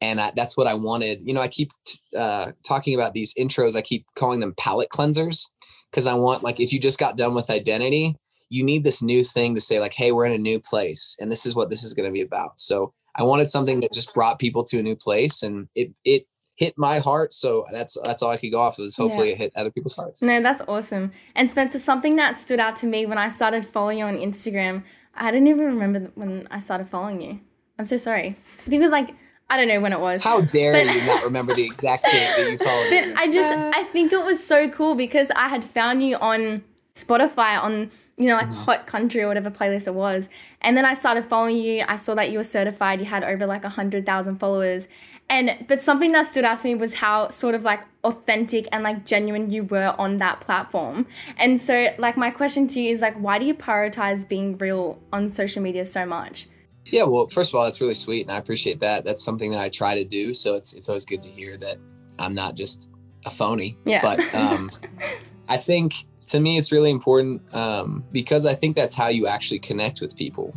And 0.00 0.20
I, 0.20 0.32
that's 0.34 0.56
what 0.56 0.66
I 0.66 0.74
wanted. 0.74 1.20
You 1.22 1.34
know, 1.34 1.40
I 1.40 1.48
keep 1.48 1.70
uh, 2.16 2.52
talking 2.66 2.94
about 2.94 3.14
these 3.14 3.34
intros. 3.34 3.76
I 3.76 3.82
keep 3.82 4.06
calling 4.14 4.40
them 4.40 4.54
palette 4.56 4.90
cleansers 4.90 5.48
because 5.90 6.06
I 6.06 6.14
want, 6.14 6.42
like, 6.42 6.60
if 6.60 6.72
you 6.72 6.80
just 6.80 6.98
got 6.98 7.16
done 7.16 7.34
with 7.34 7.50
identity, 7.50 8.16
you 8.48 8.64
need 8.64 8.84
this 8.84 9.02
new 9.02 9.22
thing 9.22 9.54
to 9.54 9.60
say, 9.60 9.80
like, 9.80 9.94
hey, 9.94 10.12
we're 10.12 10.24
in 10.24 10.32
a 10.32 10.38
new 10.38 10.60
place 10.60 11.16
and 11.20 11.30
this 11.30 11.46
is 11.46 11.54
what 11.54 11.70
this 11.70 11.82
is 11.82 11.94
going 11.94 12.08
to 12.08 12.12
be 12.12 12.20
about. 12.20 12.58
So 12.60 12.92
I 13.14 13.22
wanted 13.24 13.50
something 13.50 13.80
that 13.80 13.92
just 13.92 14.14
brought 14.14 14.38
people 14.38 14.62
to 14.64 14.78
a 14.78 14.82
new 14.82 14.96
place 14.96 15.42
and 15.42 15.68
it, 15.74 15.92
it, 16.04 16.22
hit 16.56 16.74
my 16.76 16.98
heart 16.98 17.32
so 17.32 17.64
that's 17.72 17.96
that's 18.04 18.22
all 18.22 18.30
i 18.30 18.36
could 18.36 18.50
go 18.52 18.60
off 18.60 18.74
of 18.78 18.82
was 18.82 18.94
hopefully 18.94 19.30
it 19.30 19.38
hit 19.38 19.50
other 19.56 19.70
people's 19.70 19.96
hearts 19.96 20.22
No, 20.22 20.40
that's 20.42 20.60
awesome. 20.68 21.10
And 21.34 21.50
Spencer, 21.50 21.78
something 21.78 22.16
that 22.16 22.36
stood 22.36 22.60
out 22.60 22.76
to 22.76 22.86
me 22.86 23.06
when 23.06 23.16
I 23.16 23.30
started 23.30 23.64
following 23.64 23.98
you 23.98 24.04
on 24.04 24.18
Instagram, 24.18 24.84
I 25.14 25.30
don't 25.30 25.46
even 25.46 25.64
remember 25.64 26.10
when 26.14 26.46
I 26.50 26.58
started 26.58 26.88
following 26.88 27.22
you. 27.22 27.40
I'm 27.78 27.86
so 27.86 27.96
sorry. 27.96 28.36
I 28.66 28.70
think 28.70 28.80
it 28.80 28.84
was 28.84 28.92
like 28.92 29.14
I 29.48 29.56
don't 29.56 29.66
know 29.66 29.80
when 29.80 29.94
it 29.94 30.00
was. 30.00 30.22
how 30.22 30.42
dare 30.42 30.72
But- 30.74 30.94
you 30.94 31.04
not 31.06 31.24
remember 31.24 31.54
the 31.54 31.64
exact 31.64 32.04
date 32.04 32.34
that 32.36 32.50
you 32.50 32.58
followed 32.58 32.90
me? 32.90 33.14
I 33.16 33.30
just 33.30 33.52
Uh, 33.52 33.72
I 33.74 33.84
think 33.84 34.12
it 34.12 34.24
was 34.24 34.46
so 34.46 34.68
cool 34.68 34.94
because 34.94 35.30
I 35.34 35.48
had 35.48 35.64
found 35.64 36.02
you 36.06 36.16
on 36.16 36.64
Spotify 36.94 37.60
on 37.60 37.90
you 38.22 38.28
know 38.28 38.36
like 38.36 38.48
Hot 38.48 38.86
Country 38.86 39.22
or 39.22 39.28
whatever 39.28 39.50
playlist 39.50 39.86
it 39.86 39.94
was, 39.94 40.28
and 40.60 40.76
then 40.76 40.84
I 40.84 40.94
started 40.94 41.24
following 41.24 41.56
you. 41.56 41.84
I 41.86 41.96
saw 41.96 42.14
that 42.14 42.30
you 42.30 42.38
were 42.38 42.44
certified. 42.44 43.00
You 43.00 43.06
had 43.06 43.24
over 43.24 43.46
like 43.46 43.64
a 43.64 43.70
hundred 43.70 44.06
thousand 44.06 44.38
followers, 44.38 44.88
and 45.28 45.64
but 45.68 45.80
something 45.80 46.12
that 46.12 46.26
stood 46.26 46.44
out 46.44 46.58
to 46.60 46.68
me 46.68 46.74
was 46.74 46.94
how 46.94 47.28
sort 47.28 47.54
of 47.54 47.62
like 47.62 47.82
authentic 48.04 48.68
and 48.70 48.82
like 48.82 49.06
genuine 49.06 49.50
you 49.50 49.64
were 49.64 49.94
on 49.98 50.18
that 50.18 50.40
platform. 50.40 51.06
And 51.36 51.60
so 51.60 51.94
like 51.98 52.16
my 52.16 52.30
question 52.30 52.66
to 52.68 52.80
you 52.80 52.90
is 52.90 53.00
like, 53.00 53.16
why 53.16 53.38
do 53.38 53.46
you 53.46 53.54
prioritize 53.54 54.28
being 54.28 54.58
real 54.58 55.00
on 55.12 55.28
social 55.28 55.62
media 55.62 55.84
so 55.84 56.04
much? 56.04 56.48
Yeah, 56.84 57.04
well, 57.04 57.28
first 57.28 57.52
of 57.52 57.54
all, 57.58 57.64
that's 57.64 57.80
really 57.80 57.94
sweet, 57.94 58.22
and 58.22 58.32
I 58.32 58.38
appreciate 58.38 58.80
that. 58.80 59.04
That's 59.04 59.22
something 59.22 59.52
that 59.52 59.60
I 59.60 59.68
try 59.68 59.94
to 59.94 60.04
do, 60.04 60.34
so 60.34 60.54
it's 60.54 60.74
it's 60.74 60.88
always 60.88 61.04
good 61.04 61.22
to 61.22 61.28
hear 61.28 61.56
that 61.58 61.76
I'm 62.18 62.34
not 62.34 62.54
just 62.56 62.92
a 63.24 63.30
phony. 63.30 63.78
Yeah. 63.84 64.02
But 64.02 64.34
um, 64.34 64.70
I 65.48 65.56
think 65.56 65.94
to 66.32 66.40
me, 66.40 66.56
it's 66.56 66.72
really 66.72 66.90
important 66.90 67.42
um, 67.54 68.04
because 68.10 68.46
I 68.46 68.54
think 68.54 68.74
that's 68.74 68.94
how 68.94 69.08
you 69.08 69.26
actually 69.26 69.58
connect 69.58 70.00
with 70.00 70.16
people. 70.16 70.54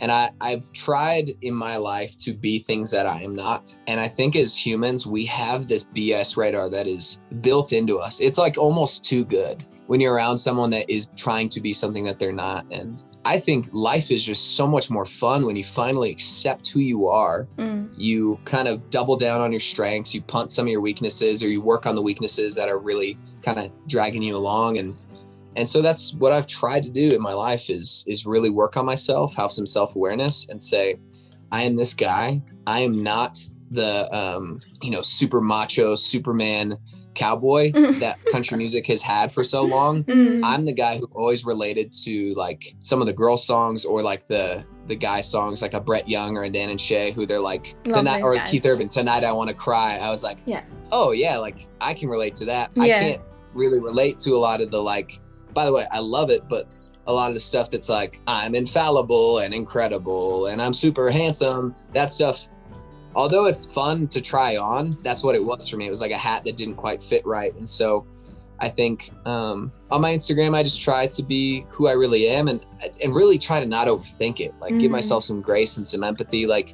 And 0.00 0.10
I, 0.10 0.30
I've 0.40 0.72
tried 0.72 1.34
in 1.42 1.54
my 1.54 1.76
life 1.76 2.16
to 2.20 2.32
be 2.32 2.58
things 2.58 2.90
that 2.92 3.06
I 3.06 3.22
am 3.22 3.34
not. 3.34 3.78
And 3.86 4.00
I 4.00 4.08
think 4.08 4.36
as 4.36 4.56
humans, 4.56 5.06
we 5.06 5.26
have 5.26 5.68
this 5.68 5.86
BS 5.86 6.36
radar 6.38 6.70
that 6.70 6.86
is 6.86 7.20
built 7.42 7.72
into 7.74 7.98
us. 7.98 8.20
It's 8.20 8.38
like 8.38 8.56
almost 8.56 9.04
too 9.04 9.24
good 9.24 9.64
when 9.86 10.00
you're 10.00 10.14
around 10.14 10.38
someone 10.38 10.70
that 10.70 10.88
is 10.88 11.10
trying 11.16 11.48
to 11.50 11.60
be 11.60 11.72
something 11.72 12.04
that 12.04 12.18
they're 12.18 12.32
not. 12.32 12.64
And 12.70 13.02
I 13.24 13.38
think 13.38 13.66
life 13.72 14.10
is 14.10 14.24
just 14.24 14.56
so 14.56 14.66
much 14.66 14.90
more 14.90 15.06
fun 15.06 15.44
when 15.44 15.54
you 15.54 15.64
finally 15.64 16.10
accept 16.10 16.70
who 16.70 16.80
you 16.80 17.08
are. 17.08 17.46
Mm. 17.58 17.92
You 17.96 18.40
kind 18.44 18.68
of 18.68 18.88
double 18.90 19.16
down 19.16 19.40
on 19.40 19.52
your 19.52 19.60
strengths, 19.60 20.14
you 20.14 20.22
punt 20.22 20.50
some 20.50 20.66
of 20.66 20.70
your 20.70 20.80
weaknesses, 20.80 21.42
or 21.42 21.48
you 21.48 21.60
work 21.60 21.86
on 21.86 21.94
the 21.94 22.02
weaknesses 22.02 22.54
that 22.56 22.68
are 22.68 22.78
really 22.78 23.18
kind 23.44 23.58
of 23.58 23.70
dragging 23.86 24.22
you 24.22 24.36
along. 24.36 24.78
And 24.78 24.96
and 25.56 25.68
so 25.68 25.82
that's 25.82 26.14
what 26.14 26.32
I've 26.32 26.46
tried 26.46 26.82
to 26.84 26.90
do 26.90 27.10
in 27.14 27.20
my 27.22 27.32
life 27.32 27.68
is 27.70 28.04
is 28.06 28.26
really 28.26 28.50
work 28.50 28.76
on 28.76 28.84
myself, 28.86 29.34
have 29.36 29.50
some 29.50 29.66
self 29.66 29.94
awareness, 29.96 30.48
and 30.48 30.60
say, 30.62 30.96
I 31.50 31.62
am 31.62 31.76
this 31.76 31.94
guy. 31.94 32.42
I 32.66 32.80
am 32.80 33.02
not 33.02 33.38
the 33.70 34.12
um, 34.16 34.60
you 34.82 34.90
know 34.90 35.02
super 35.02 35.40
macho 35.40 35.94
Superman 35.94 36.76
cowboy 37.14 37.70
Mhm. 37.74 38.00
that 38.00 38.18
country 38.32 38.56
music 38.56 38.86
has 38.86 39.02
had 39.02 39.30
for 39.30 39.44
so 39.44 39.62
long. 39.62 40.02
Mm. 40.04 40.40
I'm 40.44 40.64
the 40.64 40.72
guy 40.72 40.96
who 40.98 41.06
always 41.14 41.44
related 41.44 41.92
to 42.04 42.32
like 42.34 42.64
some 42.80 43.00
of 43.02 43.06
the 43.06 43.12
girl 43.12 43.36
songs 43.36 43.84
or 43.84 44.02
like 44.02 44.26
the 44.26 44.64
the 44.86 44.96
guy 44.96 45.20
songs 45.20 45.62
like 45.62 45.74
a 45.74 45.80
Brett 45.80 46.08
Young 46.08 46.36
or 46.36 46.42
a 46.44 46.50
Dan 46.50 46.70
and 46.70 46.80
Shay 46.80 47.12
who 47.12 47.24
they're 47.26 47.38
like 47.38 47.74
tonight 47.84 48.22
or 48.22 48.34
guys. 48.36 48.50
Keith 48.50 48.64
Urban 48.66 48.88
tonight 48.88 49.24
I 49.24 49.32
want 49.32 49.48
to 49.50 49.54
cry. 49.54 49.98
I 50.02 50.08
was 50.10 50.24
like, 50.24 50.38
Yeah. 50.46 50.62
oh 50.90 51.12
yeah, 51.12 51.36
like 51.36 51.58
I 51.80 51.92
can 51.94 52.08
relate 52.08 52.34
to 52.36 52.46
that. 52.46 52.70
I 52.80 52.88
can't 52.88 53.22
really 53.54 53.78
relate 53.78 54.16
to 54.20 54.30
a 54.32 54.38
lot 54.38 54.60
of 54.62 54.70
the 54.70 54.80
like. 54.82 55.20
By 55.54 55.64
the 55.64 55.72
way, 55.72 55.86
I 55.90 56.00
love 56.00 56.30
it, 56.30 56.42
but 56.48 56.68
a 57.06 57.12
lot 57.12 57.28
of 57.28 57.34
the 57.34 57.40
stuff 57.40 57.70
that's 57.70 57.88
like 57.88 58.20
I'm 58.26 58.54
infallible 58.54 59.38
and 59.38 59.52
incredible 59.52 60.46
and 60.46 60.62
I'm 60.62 60.72
super 60.72 61.10
handsome. 61.10 61.74
That 61.94 62.12
stuff. 62.12 62.48
Although 63.14 63.46
it's 63.46 63.66
fun 63.66 64.06
to 64.08 64.20
try 64.22 64.56
on, 64.56 64.96
that's 65.02 65.22
what 65.22 65.34
it 65.34 65.44
was 65.44 65.68
for 65.68 65.76
me. 65.76 65.86
It 65.86 65.90
was 65.90 66.00
like 66.00 66.12
a 66.12 66.16
hat 66.18 66.44
that 66.46 66.56
didn't 66.56 66.76
quite 66.76 67.02
fit 67.02 67.26
right, 67.26 67.54
and 67.56 67.68
so 67.68 68.06
I 68.58 68.68
think 68.68 69.10
um, 69.26 69.70
on 69.90 70.00
my 70.00 70.12
Instagram, 70.14 70.56
I 70.56 70.62
just 70.62 70.80
try 70.80 71.06
to 71.08 71.22
be 71.22 71.66
who 71.68 71.88
I 71.88 71.92
really 71.92 72.28
am 72.28 72.48
and 72.48 72.64
and 73.02 73.14
really 73.14 73.36
try 73.36 73.60
to 73.60 73.66
not 73.66 73.86
overthink 73.88 74.40
it. 74.40 74.54
Like 74.60 74.78
give 74.78 74.88
Mm. 74.90 74.92
myself 74.92 75.24
some 75.24 75.42
grace 75.42 75.76
and 75.76 75.86
some 75.86 76.02
empathy. 76.04 76.46
Like 76.46 76.72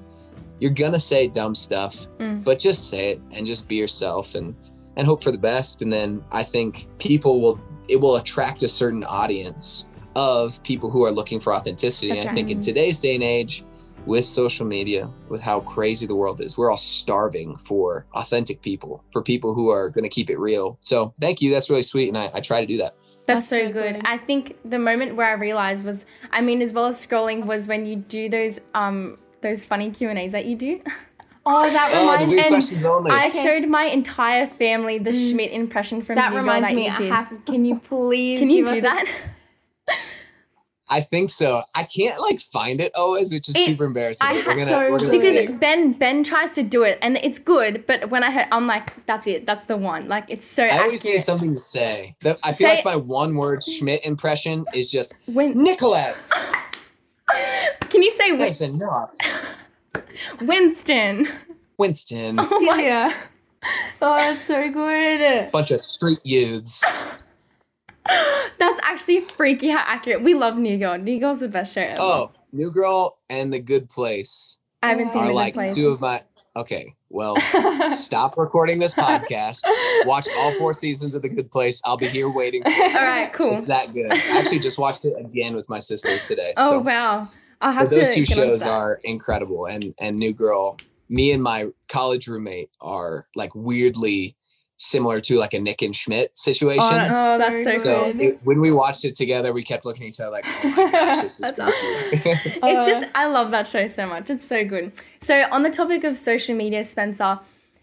you're 0.61 0.71
gonna 0.71 0.99
say 0.99 1.27
dumb 1.27 1.55
stuff, 1.57 2.07
Mm. 2.21 2.45
but 2.45 2.59
just 2.61 2.89
say 2.89 3.13
it 3.13 3.21
and 3.33 3.45
just 3.47 3.67
be 3.67 3.75
yourself 3.77 4.35
and 4.37 4.55
and 4.97 5.07
hope 5.07 5.23
for 5.23 5.33
the 5.33 5.39
best. 5.39 5.83
And 5.83 5.93
then 5.93 6.23
I 6.31 6.43
think 6.45 6.87
people 6.99 7.41
will 7.41 7.59
it 7.89 8.01
will 8.01 8.17
attract 8.17 8.63
a 8.63 8.69
certain 8.69 9.05
audience 9.05 9.87
of 10.17 10.63
people 10.63 10.91
who 10.91 11.05
are 11.05 11.13
looking 11.13 11.41
for 11.41 11.55
authenticity. 11.55 12.09
That's 12.09 12.23
and 12.23 12.31
I 12.31 12.35
think 12.35 12.51
in 12.51 12.61
today's 12.61 12.99
day 12.99 13.15
and 13.15 13.25
age, 13.25 13.63
with 14.09 14.25
social 14.25 14.65
media, 14.65 15.11
with 15.29 15.43
how 15.43 15.61
crazy 15.61 16.07
the 16.07 16.15
world 16.15 16.41
is, 16.41 16.57
we're 16.57 16.71
all 16.71 16.79
starving 16.79 17.55
for 17.57 18.07
authentic 18.15 18.63
people, 18.63 19.05
for 19.13 19.23
people 19.23 19.55
who 19.55 19.69
are 19.69 19.91
going 19.91 20.03
to 20.03 20.09
keep 20.09 20.31
it 20.31 20.39
real. 20.39 20.79
So 20.81 21.15
thank 21.21 21.43
you. 21.43 21.51
That's 21.51 21.69
really 21.69 21.83
sweet. 21.83 22.09
And 22.09 22.17
I, 22.17 22.31
I 22.35 22.41
try 22.41 22.63
to 22.63 22.67
do 22.67 22.79
that. 22.79 22.93
That's, 22.93 23.25
That's 23.27 23.49
so, 23.49 23.67
so 23.67 23.73
good. 23.73 23.97
good. 23.97 24.03
I 24.07 24.17
think 24.17 24.57
the 24.65 24.79
moment 24.79 25.15
where 25.15 25.29
I 25.29 25.33
realized 25.33 25.85
was, 25.85 26.07
I 26.33 26.41
mean, 26.41 26.63
as 26.63 26.73
well 26.73 26.87
as 26.87 27.07
scrolling, 27.07 27.47
was 27.47 27.69
when 27.69 27.85
you 27.85 27.97
do 27.97 28.29
those 28.29 28.61
um 28.75 29.19
those 29.41 29.65
funny 29.65 29.91
Q 29.91 30.09
and 30.09 30.19
A's 30.19 30.33
that 30.33 30.47
you 30.47 30.57
do. 30.57 30.81
Oh, 31.51 31.71
that 31.71 31.91
Oh, 31.95 31.99
the 31.99 32.25
reminds 32.27 32.27
weird 32.31 32.45
and 32.45 32.53
questions 32.53 32.85
only. 32.85 33.11
I 33.11 33.27
Okay. 33.29 33.43
showed 33.43 33.69
my 33.69 33.85
entire 33.85 34.47
family 34.47 34.99
the 34.99 35.11
mm. 35.11 35.31
Schmidt 35.31 35.51
impression 35.53 36.03
from 36.03 36.17
that 36.17 36.33
New 36.33 36.39
reminds 36.39 36.69
that 36.69 36.75
me. 36.75 36.87
you 36.87 36.93
I 36.93 36.97
did. 36.97 37.11
have, 37.13 37.33
can 37.47 37.65
you 37.65 37.81
please? 37.81 38.39
Can 38.39 38.51
you 38.51 38.65
give 38.67 38.75
do 38.75 38.77
us 38.77 38.83
that? 38.83 39.07
I 40.91 41.03
think 41.03 41.29
so. 41.29 41.61
I 41.75 41.85
can't 41.85 42.19
like 42.19 42.41
find 42.41 42.81
it 42.81 42.93
always, 42.95 43.31
which 43.31 43.49
is 43.51 43.57
It- 43.57 43.67
super 43.67 43.85
embarrassing. 43.85 44.27
I- 44.27 44.33
but 44.33 44.47
we're 44.47 44.55
gonna, 44.55 44.67
so 44.71 44.91
we're 44.93 44.99
gonna 44.99 45.11
because 45.11 45.35
think. 45.35 45.61
Ben 45.61 45.93
Ben 45.93 46.25
tries 46.25 46.55
to 46.55 46.63
do 46.63 46.83
it 46.83 46.99
and 47.03 47.19
it's 47.19 47.39
good, 47.39 47.87
but 47.87 48.09
when 48.09 48.25
I 48.25 48.31
heard, 48.31 48.47
I'm 48.53 48.67
like, 48.67 49.05
that's 49.05 49.27
it, 49.27 49.45
that's 49.45 49.67
the 49.67 49.77
one. 49.77 50.09
Like 50.09 50.25
it's 50.29 50.47
so 50.47 50.65
I 50.65 50.79
always 50.79 51.05
need 51.05 51.23
something 51.23 51.51
to 51.53 51.61
say. 51.61 52.17
The- 52.21 52.39
I 52.43 52.53
feel 52.53 52.69
Say- 52.69 52.75
like 52.77 52.85
my 52.87 52.97
one 52.97 53.35
word 53.37 53.63
Schmidt 53.63 54.07
impression 54.07 54.65
is 54.75 54.91
just 54.91 55.15
When 55.27 55.53
Nicholas. 55.63 56.31
can 57.91 58.03
you 58.03 58.11
say 58.11 58.31
Win- 58.31 58.39
That's 58.41 58.61
enough. 58.63 59.15
Winston? 60.41 61.29
Winston. 61.79 62.37
Oh 62.39 62.61
my 62.65 62.77
Celia. 62.77 63.11
Oh, 64.01 64.17
that's 64.17 64.43
so 64.43 64.71
good. 64.71 65.51
Bunch 65.51 65.71
of 65.71 65.81
street 65.81 66.21
youths. 66.25 66.85
That's 68.59 68.81
actually 68.83 69.21
freaky 69.21 69.69
how 69.69 69.83
accurate. 69.87 70.23
We 70.23 70.35
love 70.35 70.59
New 70.59 70.79
Girl. 70.79 70.97
New 70.97 71.21
Girl's 71.21 71.41
the 71.41 71.49
best 71.49 71.75
show 71.75 71.83
ever. 71.83 71.99
Oh, 72.01 72.33
New 72.53 72.71
Girl 72.73 73.19
and 73.29 73.53
The 73.53 73.59
Good 73.61 73.89
Place 73.89 74.59
I 74.83 74.89
haven't 74.89 75.13
seen 75.13 75.23
are 75.23 75.29
the 75.29 75.33
like 75.33 75.55
good 75.55 75.61
place. 75.61 75.75
two 75.75 75.91
of 75.91 76.01
my. 76.01 76.23
Okay, 76.57 76.95
well, 77.09 77.37
stop 77.91 78.37
recording 78.37 78.79
this 78.79 78.95
podcast. 78.95 79.63
Watch 80.07 80.27
all 80.39 80.53
four 80.59 80.73
seasons 80.73 81.15
of 81.15 81.23
The 81.23 81.29
Good 81.29 81.51
Place. 81.51 81.81
I'll 81.85 81.97
be 81.97 82.09
here 82.09 82.29
waiting. 82.29 82.63
For 82.65 82.71
All 82.71 82.95
right, 82.95 83.33
cool. 83.33 83.57
It's 83.57 83.67
that 83.67 83.93
good. 83.93 84.13
I 84.13 84.39
actually 84.39 84.59
just 84.59 84.79
watched 84.79 85.05
it 85.05 85.15
again 85.19 85.55
with 85.55 85.69
my 85.69 85.79
sister 85.79 86.17
today. 86.25 86.55
Oh 86.57 86.71
so. 86.71 86.79
wow, 86.81 87.29
I'll 87.61 87.73
have 87.73 87.89
but 87.91 87.97
those 87.97 88.09
to 88.09 88.15
two 88.15 88.25
shows 88.27 88.63
are 88.67 89.01
incredible 89.05 89.67
and 89.67 89.95
and 89.99 90.17
new 90.19 90.33
girl 90.33 90.77
me 91.09 91.33
and 91.33 91.43
my 91.43 91.67
college 91.89 92.27
roommate 92.29 92.71
are 92.81 93.27
like 93.35 93.55
weirdly 93.55 94.37
similar 94.81 95.19
to 95.21 95.37
like 95.39 95.55
a 95.55 95.59
nick 95.59 95.83
and 95.83 95.95
schmidt 95.95 96.37
situation 96.37 96.87
Oh, 96.93 96.97
that's 96.97 97.19
Oh, 97.19 97.39
that's 97.39 97.65
so 97.65 97.79
so 97.79 97.83
so 97.83 98.13
good. 98.13 98.21
it, 98.21 98.39
when 98.45 98.61
we 98.61 98.71
watched 98.71 99.05
it 99.05 99.15
together 99.17 99.53
we 99.53 99.63
kept 99.63 99.85
looking 99.85 100.05
at 100.05 100.11
each 100.11 100.21
other 100.21 100.31
like 100.31 100.45
oh 100.47 100.69
my 100.77 100.91
gosh 100.93 101.21
this 101.23 101.41
is 101.41 101.53
That's 101.57 101.61
freaky. 101.61 102.41
It's 102.63 102.87
Uh, 102.87 102.87
just 102.87 103.07
I 103.15 103.27
love 103.27 103.51
that 103.53 103.67
show 103.67 103.87
so 103.87 104.07
much. 104.07 104.31
It's 104.31 104.47
so 104.47 104.65
good. 104.65 104.93
So 105.21 105.47
on 105.51 105.63
the 105.63 105.71
topic 105.71 106.05
of 106.05 106.17
social 106.17 106.55
media, 106.57 106.85
Spencer, 106.85 107.41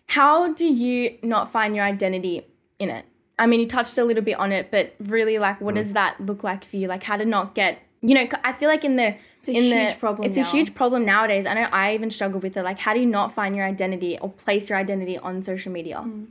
how 0.08 0.54
do 0.54 0.66
you 0.66 1.18
not 1.24 1.52
find 1.52 1.76
your 1.76 1.86
identity 1.86 2.46
in 2.80 2.90
it? 2.90 3.06
I 3.40 3.48
mean, 3.48 3.60
you 3.60 3.68
touched 3.68 3.98
a 3.98 4.04
little 4.06 4.24
bit 4.24 4.38
on 4.38 4.52
it, 4.52 4.72
but 4.72 4.94
really, 5.00 5.38
like, 5.40 5.56
Mm-hmm. 5.58 5.66
what 5.66 5.76
does 5.76 5.94
that 5.94 6.20
look 6.22 6.44
like 6.44 6.64
for 6.64 6.78
you? 6.78 6.88
Like, 6.88 7.04
how 7.04 7.18
to 7.18 7.26
not 7.26 7.56
get, 7.56 7.80
you 8.08 8.14
know, 8.16 8.28
I 8.44 8.54
feel 8.54 8.70
like 8.70 8.84
in 8.86 8.96
the 8.96 9.16
It's 9.40 9.50
a 9.50 9.54
in 9.54 9.70
the 9.70 9.86
huge 9.86 10.00
problem 10.00 10.28
It's 10.28 10.38
now. 10.38 10.44
a 10.44 10.46
huge 10.46 10.74
problem 10.76 11.06
nowadays. 11.06 11.46
I 11.46 11.54
know 11.54 11.68
I 11.72 11.94
even 11.96 12.10
struggle 12.12 12.40
with 12.40 12.56
it. 12.58 12.64
Like, 12.64 12.80
how 12.80 12.94
do 12.94 13.00
you 13.00 13.06
not 13.06 13.34
find 13.34 13.56
your 13.56 13.66
identity 13.66 14.18
or 14.20 14.30
place 14.32 14.70
your 14.70 14.78
identity 14.78 15.18
on 15.18 15.42
social 15.42 15.72
media? 15.72 15.98
Mm. 16.06 16.28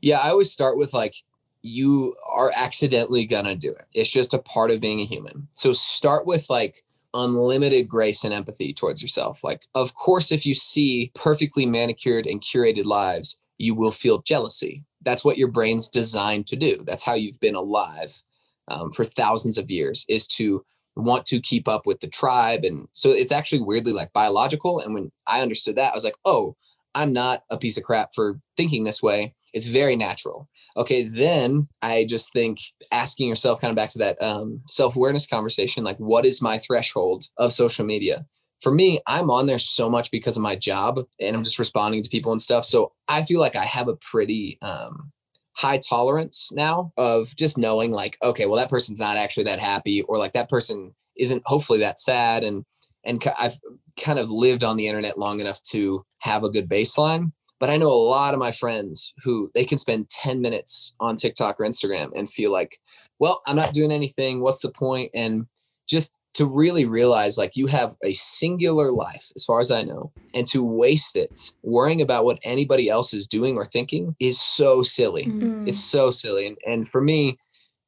yeah 0.00 0.18
i 0.18 0.28
always 0.30 0.52
start 0.52 0.76
with 0.76 0.92
like 0.92 1.14
you 1.62 2.14
are 2.40 2.50
accidentally 2.56 3.24
gonna 3.26 3.54
do 3.56 3.70
it 3.70 3.86
it's 3.92 4.10
just 4.12 4.34
a 4.34 4.38
part 4.54 4.70
of 4.70 4.80
being 4.80 5.00
a 5.00 5.04
human 5.04 5.48
so 5.52 5.72
start 5.72 6.26
with 6.26 6.48
like 6.50 6.76
unlimited 7.14 7.88
grace 7.88 8.24
and 8.24 8.34
empathy 8.34 8.72
towards 8.74 9.00
yourself 9.02 9.42
like 9.42 9.62
of 9.74 9.94
course 9.94 10.30
if 10.30 10.44
you 10.44 10.54
see 10.54 11.10
perfectly 11.14 11.64
manicured 11.66 12.26
and 12.26 12.40
curated 12.42 12.84
lives 12.84 13.40
you 13.58 13.74
will 13.74 13.90
feel 13.90 14.20
jealousy 14.22 14.84
that's 15.02 15.24
what 15.24 15.38
your 15.38 15.48
brain's 15.48 15.88
designed 15.88 16.46
to 16.46 16.56
do 16.56 16.84
that's 16.86 17.04
how 17.04 17.14
you've 17.14 17.40
been 17.40 17.54
alive 17.54 18.22
um, 18.68 18.90
for 18.90 19.04
thousands 19.04 19.56
of 19.58 19.70
years 19.70 20.04
is 20.08 20.26
to 20.28 20.64
want 20.96 21.26
to 21.26 21.40
keep 21.40 21.68
up 21.68 21.86
with 21.86 22.00
the 22.00 22.08
tribe 22.08 22.64
and 22.64 22.88
so 22.92 23.10
it's 23.10 23.32
actually 23.32 23.60
weirdly 23.60 23.92
like 23.92 24.12
biological 24.12 24.80
and 24.80 24.94
when 24.94 25.10
i 25.26 25.40
understood 25.42 25.76
that 25.76 25.92
i 25.92 25.94
was 25.94 26.04
like 26.04 26.16
oh 26.24 26.56
i'm 26.96 27.12
not 27.12 27.42
a 27.50 27.58
piece 27.58 27.76
of 27.76 27.84
crap 27.84 28.08
for 28.14 28.40
thinking 28.56 28.84
this 28.84 29.02
way. 29.02 29.32
It's 29.52 29.66
very 29.66 29.96
natural. 29.96 30.48
Okay 30.76 31.02
then 31.02 31.68
i 31.82 32.04
just 32.08 32.32
think 32.32 32.58
asking 32.90 33.28
yourself 33.28 33.60
kind 33.60 33.70
of 33.70 33.76
back 33.76 33.90
to 33.90 33.98
that 33.98 34.20
um, 34.20 34.60
self-awareness 34.66 35.26
conversation 35.26 35.84
like 35.84 35.98
what 35.98 36.24
is 36.24 36.42
my 36.42 36.58
threshold 36.58 37.24
of 37.38 37.52
social 37.52 37.84
media? 37.84 38.24
For 38.62 38.72
me 38.72 38.98
i'm 39.06 39.30
on 39.30 39.46
there 39.46 39.58
so 39.58 39.88
much 39.90 40.10
because 40.10 40.36
of 40.36 40.42
my 40.42 40.56
job 40.56 40.98
and 41.20 41.36
i'm 41.36 41.44
just 41.44 41.58
responding 41.58 42.02
to 42.02 42.10
people 42.10 42.32
and 42.32 42.40
stuff 42.40 42.64
so 42.64 42.92
i 43.06 43.22
feel 43.22 43.38
like 43.38 43.54
i 43.54 43.64
have 43.64 43.88
a 43.88 43.96
pretty 43.96 44.58
um, 44.62 45.12
high 45.56 45.78
tolerance 45.78 46.52
now 46.54 46.92
of 46.96 47.34
just 47.36 47.58
knowing 47.58 47.90
like 47.90 48.18
okay 48.22 48.46
well 48.46 48.56
that 48.56 48.70
person's 48.70 49.00
not 49.00 49.16
actually 49.16 49.44
that 49.44 49.58
happy 49.58 50.02
or 50.02 50.18
like 50.18 50.32
that 50.32 50.50
person 50.50 50.94
isn't 51.16 51.42
hopefully 51.46 51.78
that 51.78 51.98
sad 51.98 52.44
and 52.44 52.64
and 53.04 53.22
i've 53.38 53.58
kind 54.02 54.18
of 54.18 54.30
lived 54.30 54.62
on 54.62 54.76
the 54.76 54.86
internet 54.86 55.18
long 55.18 55.40
enough 55.40 55.60
to 55.62 56.04
have 56.18 56.44
a 56.44 56.50
good 56.50 56.68
baseline. 56.68 57.32
But 57.58 57.70
i 57.70 57.78
know 57.78 57.88
a 57.88 58.08
lot 58.10 58.34
of 58.34 58.40
my 58.40 58.50
friends 58.50 59.14
who 59.24 59.50
they 59.54 59.64
can 59.64 59.78
spend 59.78 60.10
10 60.10 60.42
minutes 60.42 60.94
on 61.00 61.16
tiktok 61.16 61.58
or 61.58 61.64
instagram 61.64 62.10
and 62.14 62.28
feel 62.28 62.52
like 62.52 62.76
well 63.18 63.40
i'm 63.46 63.56
not 63.56 63.72
doing 63.72 63.92
anything 63.92 64.40
what's 64.40 64.60
the 64.60 64.70
point? 64.70 65.10
And 65.14 65.46
just 65.88 66.18
to 66.36 66.44
really 66.46 66.84
realize 66.84 67.38
like 67.38 67.56
you 67.56 67.66
have 67.66 67.94
a 68.04 68.12
singular 68.12 68.88
life 68.92 69.26
as 69.36 69.44
far 69.44 69.58
as 69.60 69.70
i 69.70 69.82
know 69.82 70.10
and 70.34 70.46
to 70.46 70.62
waste 70.62 71.16
it 71.16 71.52
worrying 71.62 72.00
about 72.02 72.24
what 72.26 72.38
anybody 72.44 72.88
else 72.88 73.14
is 73.14 73.26
doing 73.26 73.56
or 73.56 73.64
thinking 73.64 74.14
is 74.20 74.40
so 74.40 74.82
silly 74.82 75.24
Mm. 75.26 75.66
it's 75.68 75.82
so 75.96 76.10
silly 76.10 76.46
and, 76.48 76.56
and 76.66 76.88
for 76.88 77.00
me 77.00 77.38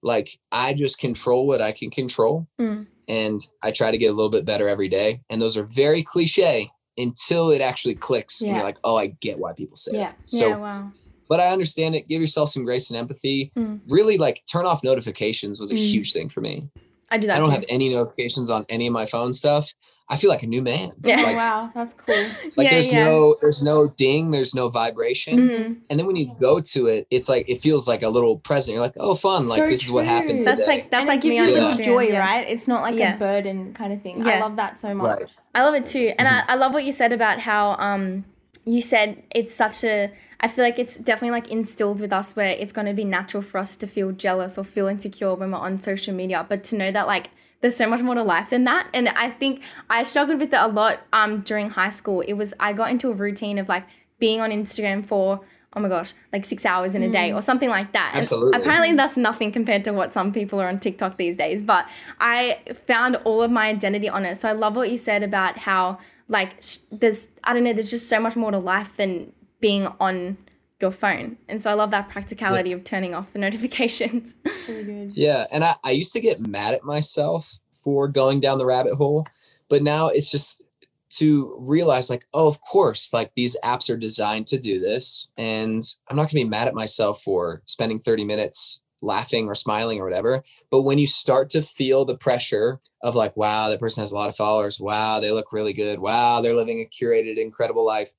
like 0.03 0.29
i 0.53 0.73
just 0.75 0.99
control 0.99 1.47
what 1.47 1.61
i 1.61 1.73
can 1.73 1.91
control 1.91 2.47
Mm. 2.61 2.87
and 3.09 3.41
i 3.63 3.71
try 3.71 3.91
to 3.91 3.99
get 3.99 4.11
a 4.11 4.17
little 4.19 4.31
bit 4.31 4.45
better 4.45 4.67
every 4.69 4.89
day 4.89 5.21
and 5.31 5.41
those 5.43 5.57
are 5.59 5.65
very 5.85 6.03
cliche 6.03 6.71
until 6.97 7.51
it 7.51 7.61
actually 7.61 7.95
clicks 7.95 8.41
and 8.43 8.55
you're 8.55 8.65
like 8.65 8.79
oh 8.85 8.97
i 8.97 9.09
get 9.21 9.39
why 9.39 9.53
people 9.53 9.77
say 9.77 9.93
Yeah. 9.99 10.11
it 10.11 10.15
so 10.31 10.49
yeah, 10.49 10.57
wow. 10.57 10.91
but 11.29 11.39
i 11.41 11.49
understand 11.49 11.95
it 11.97 12.09
give 12.09 12.21
yourself 12.21 12.49
some 12.51 12.65
grace 12.65 12.91
and 12.91 12.99
empathy 12.99 13.53
Mm. 13.57 13.81
really 13.89 14.17
like 14.19 14.43
turn 14.51 14.65
off 14.67 14.83
notifications 14.83 15.61
was 15.61 15.71
a 15.73 15.77
Mm. 15.77 15.91
huge 15.93 16.13
thing 16.13 16.29
for 16.29 16.41
me 16.41 16.69
I 17.11 17.19
do 17.19 17.27
that. 17.29 17.37
i 17.37 17.39
don't 17.39 17.47
too. 17.49 17.53
have 17.55 17.65
any 17.69 17.93
notifications 17.95 18.51
on 18.51 18.67
any 18.69 18.87
of 18.87 18.93
my 18.93 19.07
phone 19.07 19.33
stuff 19.33 19.73
i 20.11 20.17
feel 20.17 20.31
like 20.31 20.43
a 20.43 20.47
new 20.47 20.63
man 20.63 20.91
Yeah. 21.05 21.17
Like, 21.17 21.37
wow, 21.37 21.71
that's 21.75 21.95
cool. 21.95 22.15
like 22.57 22.65
Yeah, 22.67 22.71
there's 22.71 22.93
yeah. 22.93 23.05
no 23.05 23.37
there's 23.43 23.63
no 23.63 23.89
ding 23.89 24.31
there's 24.31 24.55
no 24.55 24.69
vibration 24.69 25.39
Mhm. 25.39 25.77
and 25.91 25.99
then 25.99 26.07
when 26.07 26.17
you 26.17 26.35
go 26.41 26.61
to 26.61 26.87
it 26.87 27.07
it's 27.11 27.29
like 27.29 27.49
it 27.49 27.59
feels 27.59 27.87
like 27.89 28.03
a 28.03 28.09
little 28.09 28.39
present 28.39 28.75
you're 28.75 28.83
like 28.83 28.95
oh 28.99 29.15
fun 29.15 29.49
like 29.49 29.59
So 29.59 29.69
this 29.69 29.83
is 29.85 29.91
what 29.91 30.07
happened 30.07 30.43
true. 30.43 30.53
today 30.53 30.57
That's 30.57 30.67
like 30.69 30.91
that's 30.91 31.03
and 31.09 31.09
like 31.09 31.19
it 31.25 31.29
gives 31.29 31.41
me 31.41 31.53
you 31.55 31.61
Yeah. 31.61 31.75
the 31.75 31.83
joy, 31.83 32.05
yeah. 32.09 32.19
right? 32.19 32.47
It's 32.49 32.67
not 32.69 32.81
like 32.83 32.99
Yeah. 32.99 33.17
a 33.17 33.19
burden 33.19 33.75
kind 33.75 33.93
of 33.93 34.01
thing. 34.03 34.25
Yeah. 34.25 34.37
I 34.37 34.41
love 34.41 34.57
that 34.57 34.79
so 34.79 34.95
much. 34.95 35.07
right 35.07 35.27
I 35.55 35.65
love 35.65 35.75
it 35.75 35.87
too, 35.87 36.13
and 36.19 36.29
I, 36.29 36.45
I 36.47 36.55
love 36.57 36.73
what 36.73 36.85
you 36.85 36.93
said 36.93 37.13
about 37.13 37.41
how 37.41 37.75
um 37.79 38.25
you 38.65 38.81
said 38.83 39.23
it's 39.35 39.55
such 39.55 39.83
a 39.85 40.11
I 40.41 40.49
feel 40.49 40.65
like 40.65 40.79
it's 40.79 40.99
definitely 40.99 41.33
like 41.33 41.49
instilled 41.49 42.01
with 42.01 42.13
us 42.13 42.37
where 42.37 42.49
it's 42.49 42.73
going 42.73 42.87
to 42.87 42.95
be 42.95 43.05
natural 43.05 43.43
for 43.43 43.59
us 43.59 43.77
to 43.77 43.87
feel 43.87 44.13
jealous 44.13 44.57
or 44.57 44.65
feel 44.65 44.87
insecure 44.87 45.35
when 45.35 45.51
we're 45.51 45.59
on 45.59 45.79
social 45.79 46.15
media, 46.15 46.47
but 46.49 46.63
to 46.65 46.77
know 46.77 46.91
that 46.93 47.07
like 47.07 47.31
there's 47.61 47.77
so 47.77 47.89
much 47.89 48.03
more 48.03 48.15
to 48.15 48.23
life 48.23 48.51
than 48.51 48.65
that. 48.65 48.89
And 48.95 49.09
I 49.09 49.31
think 49.31 49.63
I 49.91 50.05
struggled 50.05 50.39
with 50.39 50.53
it 50.55 50.61
a 50.61 50.69
lot 50.69 51.01
um 51.13 51.41
during 51.41 51.71
high 51.71 51.91
school. 51.91 52.21
It 52.21 52.35
was 52.35 52.55
I 52.61 52.73
got 52.73 52.91
into 52.91 53.11
a 53.11 53.15
routine 53.15 53.59
of 53.59 53.69
like 53.69 53.85
being 54.21 54.41
on 54.41 54.51
Instagram 54.51 55.05
for 55.05 55.41
oh 55.75 55.81
my 55.81 55.89
gosh, 55.89 56.15
like 56.33 56.45
six 56.45 56.65
hours 56.65 56.95
in 56.95 57.03
a 57.03 57.11
day 57.11 57.33
or 57.33 57.43
something 57.43 57.69
like 57.69 57.93
that. 57.93 58.11
And 58.15 58.21
Absolutely. 58.21 58.59
apparently 58.59 58.93
that's 58.95 59.19
nothing 59.19 59.53
compared 59.53 59.85
to 59.85 59.93
what 59.93 60.15
some 60.15 60.33
people 60.33 60.61
are 60.61 60.69
on 60.69 60.79
TikTok 60.79 61.19
these 61.19 61.37
days. 61.37 61.63
But 61.63 61.89
I 62.21 62.59
found 62.87 63.17
all 63.25 63.43
of 63.43 63.51
my 63.51 63.69
identity 63.69 64.09
on 64.09 64.25
it. 64.25 64.41
So 64.41 64.49
I 64.49 64.53
love 64.53 64.77
what 64.77 64.91
you 64.91 64.97
said 64.97 65.23
about 65.23 65.59
how 65.59 65.99
like 66.29 66.63
sh- 66.63 66.79
there's 66.91 67.29
I 67.45 67.53
don't 67.53 67.65
know, 67.65 67.73
there's 67.73 67.91
just 67.91 68.09
so 68.09 68.19
much 68.19 68.35
more 68.35 68.51
to 68.51 68.59
life 68.59 68.97
than 68.97 69.33
being 69.61 69.89
on 70.01 70.39
your 70.81 70.91
phone. 70.91 71.37
And 71.49 71.61
so 71.61 71.71
I 71.71 71.75
love 71.75 71.91
that 71.91 72.09
practicality 72.09 72.73
of 72.73 72.85
turning 72.85 73.15
off 73.15 73.33
the 73.33 73.39
notifications. 73.47 74.35
Really 74.69 74.85
good. 74.85 75.13
Yeah, 75.17 75.47
and 75.51 75.65
I, 75.65 75.75
I 75.85 75.91
used 75.91 76.13
to 76.13 76.21
get 76.21 76.47
mad 76.47 76.75
at 76.75 76.85
myself 76.85 77.59
for 77.73 78.09
going 78.09 78.41
down 78.41 78.59
the 78.59 78.67
rabbit 78.67 78.95
hole, 78.95 79.25
but 79.69 79.83
now 79.83 80.09
it's 80.09 80.31
just 80.31 80.63
to 81.11 81.57
realize 81.67 82.11
like, 82.11 82.27
oh, 82.35 82.49
of 82.49 82.61
course, 82.61 83.13
like 83.13 83.35
these 83.35 83.57
apps 83.65 83.93
are 83.93 83.97
designed 83.97 84.47
to 84.49 84.59
do 84.59 84.79
this, 84.79 85.29
and 85.37 85.83
I'm 86.09 86.17
not 86.17 86.31
gonna 86.31 86.45
be 86.45 86.49
mad 86.49 86.69
at 86.69 86.75
myself 86.75 87.23
for 87.23 87.63
spending 87.67 87.99
30 87.99 88.25
minutes 88.25 88.81
laughing 89.01 89.47
or 89.47 89.55
smiling 89.55 90.01
or 90.01 90.05
whatever. 90.05 90.43
But 90.71 90.83
when 90.83 90.99
you 90.99 91.07
start 91.07 91.51
to 91.51 91.63
feel 91.63 92.05
the 92.05 92.17
pressure 92.17 92.81
of 93.03 93.15
like, 93.15 93.37
wow, 93.37 93.69
that 93.69 93.81
person 93.81 94.03
has 94.03 94.13
a 94.13 94.17
lot 94.17 94.29
of 94.29 94.37
followers, 94.37 94.81
wow, 94.81 95.21
they 95.21 95.31
look 95.31 95.53
really 95.53 95.73
good, 95.73 96.01
wow, 96.01 96.41
they're 96.41 96.55
living 96.55 96.81
a 96.81 97.05
curated, 97.05 97.39
incredible 97.39 97.87
life. 97.87 98.11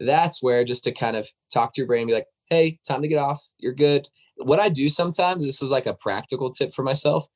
That's 0.00 0.42
where 0.42 0.64
just 0.64 0.84
to 0.84 0.92
kind 0.92 1.16
of 1.16 1.28
talk 1.52 1.72
to 1.74 1.80
your 1.80 1.86
brain 1.88 2.02
and 2.02 2.08
be 2.08 2.14
like, 2.14 2.26
hey, 2.50 2.78
time 2.86 3.02
to 3.02 3.08
get 3.08 3.18
off. 3.18 3.50
You're 3.58 3.72
good 3.72 4.08
what 4.38 4.60
I 4.60 4.68
do 4.68 4.88
sometimes, 4.88 5.44
this 5.44 5.62
is 5.62 5.70
like 5.70 5.86
a 5.86 5.94
practical 5.94 6.50
tip 6.50 6.72
for 6.74 6.82
myself. 6.82 7.26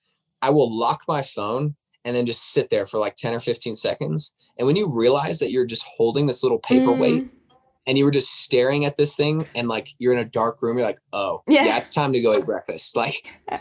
I 0.42 0.50
will 0.50 0.70
lock 0.70 1.02
my 1.08 1.22
phone 1.22 1.76
and 2.04 2.14
then 2.16 2.26
just 2.26 2.52
sit 2.52 2.70
there 2.70 2.86
for 2.86 2.98
like 2.98 3.14
10 3.14 3.34
or 3.34 3.40
15 3.40 3.74
seconds. 3.74 4.34
And 4.58 4.66
when 4.66 4.76
you 4.76 4.90
realize 4.94 5.38
that 5.38 5.50
you're 5.50 5.66
just 5.66 5.86
holding 5.96 6.26
this 6.26 6.42
little 6.42 6.58
paperweight 6.58 7.22
Mm. 7.24 7.28
and 7.86 7.98
you 7.98 8.04
were 8.04 8.10
just 8.10 8.42
staring 8.42 8.84
at 8.84 8.96
this 8.96 9.16
thing 9.16 9.46
and 9.54 9.68
like 9.68 9.88
you're 9.98 10.12
in 10.12 10.18
a 10.18 10.24
dark 10.24 10.60
room, 10.62 10.76
you're 10.76 10.86
like, 10.86 11.00
oh, 11.12 11.40
Yeah. 11.46 11.64
yeah, 11.64 11.78
it's 11.78 11.90
time 11.90 12.12
to 12.12 12.20
go 12.20 12.34
eat 12.36 12.44
breakfast. 12.44 12.94
Like 12.96 13.14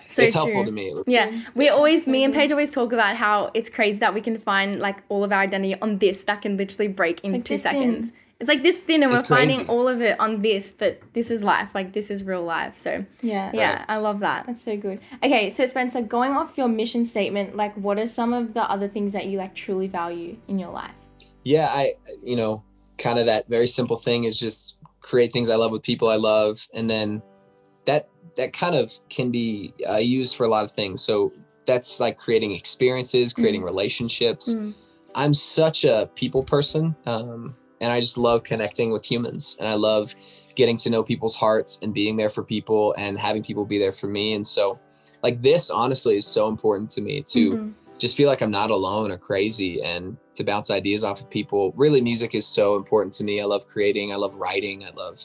so 0.06 0.22
it's 0.22 0.34
true. 0.34 0.42
helpful 0.42 0.66
to 0.66 0.72
me. 0.72 0.94
Yeah, 1.08 1.32
we 1.56 1.70
always, 1.70 2.08
me 2.08 2.24
and 2.26 2.34
good. 2.34 2.40
Paige 2.42 2.52
always 2.52 2.74
talk 2.74 2.92
about 2.92 3.16
how 3.16 3.52
it's 3.54 3.70
crazy 3.70 4.00
that 4.00 4.14
we 4.14 4.20
can 4.22 4.38
find 4.38 4.80
like 4.80 5.02
all 5.10 5.24
of 5.24 5.32
our 5.32 5.40
identity 5.40 5.80
on 5.82 6.00
this 6.00 6.24
that 6.26 6.42
can 6.42 6.58
literally 6.58 6.90
break 6.90 7.22
in 7.24 7.32
like 7.32 7.46
two 7.46 7.58
seconds. 7.58 8.10
thin. 8.10 8.18
Seconds. 8.40 8.42
It's 8.42 8.48
like 8.50 8.64
this 8.64 8.80
thin, 8.82 9.04
and 9.04 9.12
we're 9.12 9.20
It's 9.20 9.28
finding 9.30 9.68
all 9.68 9.88
of 9.88 10.02
it 10.02 10.20
on 10.20 10.42
this, 10.42 10.74
but 10.74 11.02
this 11.14 11.30
is 11.32 11.44
life. 11.44 11.70
Like 11.74 11.94
this 11.94 12.10
is 12.10 12.24
real 12.24 12.44
life. 12.44 12.78
So 12.78 13.06
Yeah. 13.22 13.52
yeah, 13.54 13.76
Right. 13.78 13.86
I 13.90 13.98
love 13.98 14.20
that. 14.22 14.46
That's 14.46 14.62
so 14.62 14.78
good. 14.78 15.00
Okay, 15.24 15.50
so 15.50 15.66
Spencer, 15.66 16.02
going 16.02 16.34
off 16.34 16.58
your 16.58 16.68
mission 16.68 17.06
statement, 17.06 17.56
like 17.56 17.74
what 17.76 17.98
are 18.00 18.08
some 18.08 18.34
of 18.34 18.54
the 18.54 18.64
other 18.70 18.88
things 18.88 19.14
that 19.14 19.26
you 19.26 19.38
like 19.38 19.54
truly 19.56 19.88
value 19.88 20.38
in 20.48 20.60
your 20.60 20.72
life? 20.72 20.92
yeah 21.46 21.70
i 21.72 21.94
you 22.22 22.36
know 22.36 22.64
kind 22.98 23.18
of 23.18 23.26
that 23.26 23.48
very 23.48 23.66
simple 23.66 23.98
thing 23.98 24.26
is 24.26 24.38
just 24.38 24.76
create 25.00 25.32
things 25.32 25.50
i 25.50 25.56
love 25.56 25.72
with 25.72 25.82
people 25.82 26.10
i 26.10 26.18
love 26.18 26.68
and 26.74 26.90
then 26.90 27.22
that 27.86 28.10
that 28.36 28.52
kind 28.52 28.76
of 28.76 28.92
can 29.10 29.32
be 29.32 29.74
uh, 29.90 29.96
used 29.96 30.36
for 30.36 30.44
a 30.44 30.50
lot 30.50 30.66
of 30.66 30.72
things 30.72 31.02
so 31.02 31.32
that's 31.66 32.02
like 32.02 32.18
creating 32.18 32.52
experiences 32.52 33.34
creating 33.34 33.64
relationships 33.64 34.54
Mm. 34.54 34.74
i'm 35.16 35.34
such 35.34 35.86
a 35.86 36.10
people 36.16 36.44
person 36.44 36.94
um, 37.06 37.56
and 37.82 37.92
i 37.92 38.00
just 38.00 38.18
love 38.18 38.44
connecting 38.44 38.92
with 38.92 39.04
humans 39.10 39.56
and 39.60 39.68
i 39.68 39.74
love 39.76 40.14
getting 40.56 40.78
to 40.78 40.90
know 40.90 41.04
people's 41.04 41.36
hearts 41.36 41.80
and 41.82 41.94
being 41.94 42.18
there 42.18 42.30
for 42.30 42.44
people 42.44 42.94
and 42.98 43.18
having 43.20 43.42
people 43.44 43.66
be 43.66 43.78
there 43.80 43.92
for 43.92 44.08
me 44.08 44.34
and 44.34 44.46
so 44.46 44.80
like 45.24 45.42
this 45.42 45.70
honestly 45.70 46.16
is 46.18 46.26
so 46.28 46.48
important 46.48 46.90
to 46.90 47.02
me 47.02 47.22
to 47.22 47.52
Mhm. 47.52 47.74
just 48.00 48.16
feel 48.16 48.30
like 48.30 48.42
I'm 48.42 48.52
not 48.52 48.72
alone 48.72 49.12
or 49.12 49.18
crazy 49.18 49.82
and 49.84 50.16
to 50.36 50.46
bounce 50.46 50.72
ideas 50.72 51.04
off 51.04 51.20
of 51.20 51.30
people. 51.30 51.74
Really, 51.76 52.00
music 52.00 52.34
is 52.34 52.48
so 52.48 52.78
important 52.78 53.12
to 53.16 53.26
me. 53.26 53.42
I 53.42 53.44
love 53.44 53.68
creating, 53.68 54.14
I 54.14 54.16
love 54.16 54.38
writing, 54.38 54.86
I 54.86 54.92
love 54.96 55.20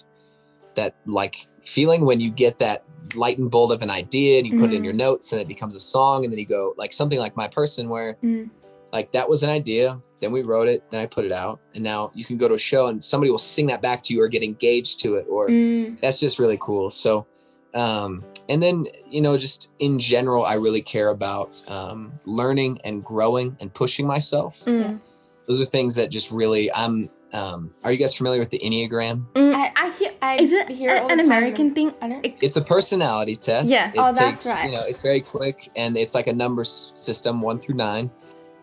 that 0.74 0.96
like 1.06 1.36
feeling 1.62 2.04
when 2.04 2.20
you 2.20 2.30
get 2.32 2.58
that 2.58 2.82
lightning 3.14 3.48
bolt 3.48 3.70
of 3.70 3.80
an 3.82 3.90
idea 3.90 4.38
and 4.38 4.46
you 4.48 4.58
put 4.58 4.72
it 4.72 4.76
in 4.76 4.82
your 4.82 4.92
notes 4.92 5.30
and 5.32 5.40
it 5.40 5.46
becomes 5.46 5.76
a 5.76 5.80
song 5.80 6.24
and 6.24 6.32
then 6.32 6.38
you 6.40 6.46
go 6.46 6.74
like 6.76 6.92
something 6.92 7.20
like 7.20 7.36
my 7.36 7.46
person 7.46 7.88
where 7.88 8.18
Mm. 8.24 8.50
like 8.92 9.12
that 9.12 9.28
was 9.28 9.44
an 9.44 9.50
idea 9.50 10.00
then 10.24 10.32
we 10.32 10.42
wrote 10.42 10.66
it 10.68 10.82
then 10.90 11.00
i 11.00 11.06
put 11.06 11.24
it 11.24 11.32
out 11.32 11.60
and 11.74 11.84
now 11.84 12.10
you 12.14 12.24
can 12.24 12.36
go 12.36 12.48
to 12.48 12.54
a 12.54 12.58
show 12.58 12.86
and 12.86 13.02
somebody 13.04 13.30
will 13.30 13.38
sing 13.38 13.66
that 13.66 13.80
back 13.82 14.02
to 14.02 14.14
you 14.14 14.20
or 14.22 14.28
get 14.28 14.42
engaged 14.42 15.00
to 15.00 15.14
it 15.16 15.26
or 15.28 15.48
Mm. 15.48 16.00
that's 16.00 16.18
just 16.18 16.38
really 16.38 16.58
cool 16.60 16.90
so 16.90 17.26
um 17.74 18.24
and 18.48 18.62
then 18.62 18.84
you 19.10 19.20
know 19.20 19.36
just 19.36 19.72
in 19.78 19.98
general 19.98 20.44
i 20.44 20.54
really 20.54 20.82
care 20.82 21.08
about 21.10 21.62
um 21.68 22.12
learning 22.24 22.80
and 22.84 23.04
growing 23.04 23.56
and 23.60 23.72
pushing 23.74 24.06
myself 24.06 24.60
Mm. 24.64 25.00
those 25.46 25.60
are 25.60 25.64
things 25.66 25.94
that 25.96 26.10
just 26.10 26.30
really 26.30 26.72
i'm 26.72 27.10
um 27.32 27.72
are 27.84 27.90
you 27.92 27.98
guys 27.98 28.14
familiar 28.16 28.38
with 28.38 28.50
the 28.50 28.60
enneagram 28.60 29.26
Mm. 29.34 29.54
I, 29.54 29.72
I 29.76 29.90
hear. 29.98 30.12
I 30.22 30.36
Is 30.36 30.52
it 30.52 30.68
hear 30.68 30.90
a- 30.94 31.00
all 31.00 31.06
the 31.08 31.12
an 31.14 31.18
time, 31.20 31.26
American 31.26 31.74
thing? 31.74 31.92
I 32.02 32.08
don't. 32.08 32.24
It- 32.24 32.36
it's 32.40 32.56
a 32.56 32.62
personality 32.62 33.34
test 33.34 33.70
Yeah. 33.70 33.88
it 33.88 33.94
Oh, 33.98 34.12
that's 34.12 34.46
right. 34.46 34.66
you 34.66 34.72
know 34.72 34.82
it's 34.86 35.00
very 35.02 35.20
quick 35.20 35.68
and 35.76 35.96
it's 35.96 36.14
like 36.14 36.26
a 36.28 36.32
number 36.32 36.62
s- 36.62 36.92
system 36.94 37.40
one 37.40 37.58
through 37.58 37.74
nine 37.76 38.10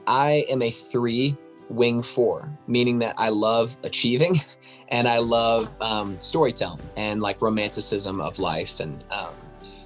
i 0.07 0.45
am 0.49 0.61
a 0.61 0.69
three 0.69 1.35
wing 1.71 2.01
four 2.01 2.49
meaning 2.67 2.99
that 2.99 3.15
i 3.17 3.29
love 3.29 3.77
achieving 3.83 4.33
and 4.89 5.07
i 5.07 5.17
love 5.17 5.73
um, 5.81 6.19
storytelling 6.19 6.81
and 6.97 7.21
like 7.21 7.41
romanticism 7.41 8.19
of 8.21 8.39
life 8.39 8.79
and 8.79 9.05
um, 9.11 9.33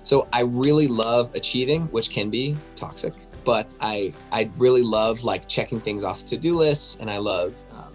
so 0.03 0.27
i 0.33 0.41
really 0.41 0.87
love 0.87 1.33
achieving 1.35 1.81
which 1.87 2.09
can 2.11 2.29
be 2.29 2.55
toxic 2.75 3.13
but 3.43 3.73
i 3.81 4.13
i 4.31 4.49
really 4.57 4.81
love 4.81 5.23
like 5.23 5.47
checking 5.47 5.79
things 5.79 6.03
off 6.03 6.25
to-do 6.25 6.55
lists 6.55 6.99
and 6.99 7.09
i 7.09 7.17
love 7.17 7.63
um, 7.71 7.93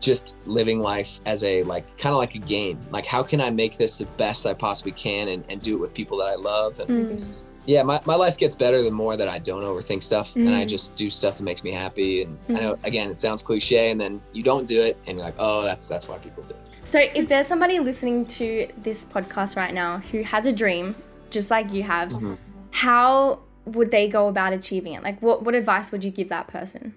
just 0.00 0.38
living 0.46 0.80
life 0.80 1.20
as 1.26 1.42
a 1.44 1.62
like 1.64 1.86
kind 1.98 2.12
of 2.12 2.18
like 2.18 2.34
a 2.34 2.38
game 2.38 2.78
like 2.90 3.06
how 3.06 3.22
can 3.22 3.40
i 3.40 3.50
make 3.50 3.76
this 3.76 3.98
the 3.98 4.06
best 4.18 4.46
i 4.46 4.52
possibly 4.54 4.92
can 4.92 5.28
and, 5.28 5.44
and 5.48 5.62
do 5.62 5.74
it 5.74 5.80
with 5.80 5.94
people 5.94 6.16
that 6.18 6.28
i 6.28 6.34
love 6.34 6.78
and 6.80 6.88
Mm. 6.90 7.43
Yeah 7.66 7.82
my, 7.82 8.00
my 8.04 8.14
life 8.14 8.36
gets 8.38 8.54
better 8.54 8.82
the 8.82 8.90
more 8.90 9.16
that 9.16 9.28
i 9.28 9.38
don't 9.38 9.62
overthink 9.62 10.02
stuff 10.02 10.36
and 10.36 10.48
i 10.50 10.64
Mm. 10.64 10.68
just 10.68 10.94
do 10.94 11.08
stuff 11.10 11.38
that 11.38 11.44
makes 11.44 11.64
me 11.64 11.70
happy 11.70 12.22
and 12.22 12.38
i 12.48 12.52
Mm. 12.52 12.60
know 12.62 12.78
again 12.84 13.10
it 13.10 13.18
sounds 13.18 13.42
cliche 13.42 13.90
and 13.90 14.00
then 14.00 14.20
you 14.32 14.42
don't 14.42 14.68
do 14.68 14.80
it 14.82 14.96
and 15.06 15.16
you're 15.18 15.24
like 15.26 15.34
oh 15.38 15.62
that's 15.62 15.88
that's 15.88 16.08
why 16.08 16.18
people 16.18 16.42
do 16.44 16.54
it 16.54 16.60
So, 16.86 16.98
if 17.14 17.28
there's 17.30 17.46
somebody 17.46 17.78
listening 17.80 18.26
to 18.38 18.68
this 18.82 19.06
podcast 19.06 19.56
right 19.56 19.72
now 19.72 19.98
who 20.10 20.22
has 20.22 20.44
a 20.44 20.52
dream, 20.52 20.94
just 21.30 21.50
like 21.50 21.72
you 21.72 21.82
have, 21.82 22.08
Mhm. 22.10 22.36
how 22.72 23.38
would 23.64 23.90
they 23.90 24.06
go 24.06 24.28
about 24.28 24.52
achieving 24.52 24.92
it? 24.92 25.02
Like, 25.02 25.18
what, 25.22 25.42
what 25.44 25.54
advice 25.54 25.90
would 25.92 26.04
you 26.04 26.10
give 26.10 26.28
that 26.28 26.46
person? 26.46 26.94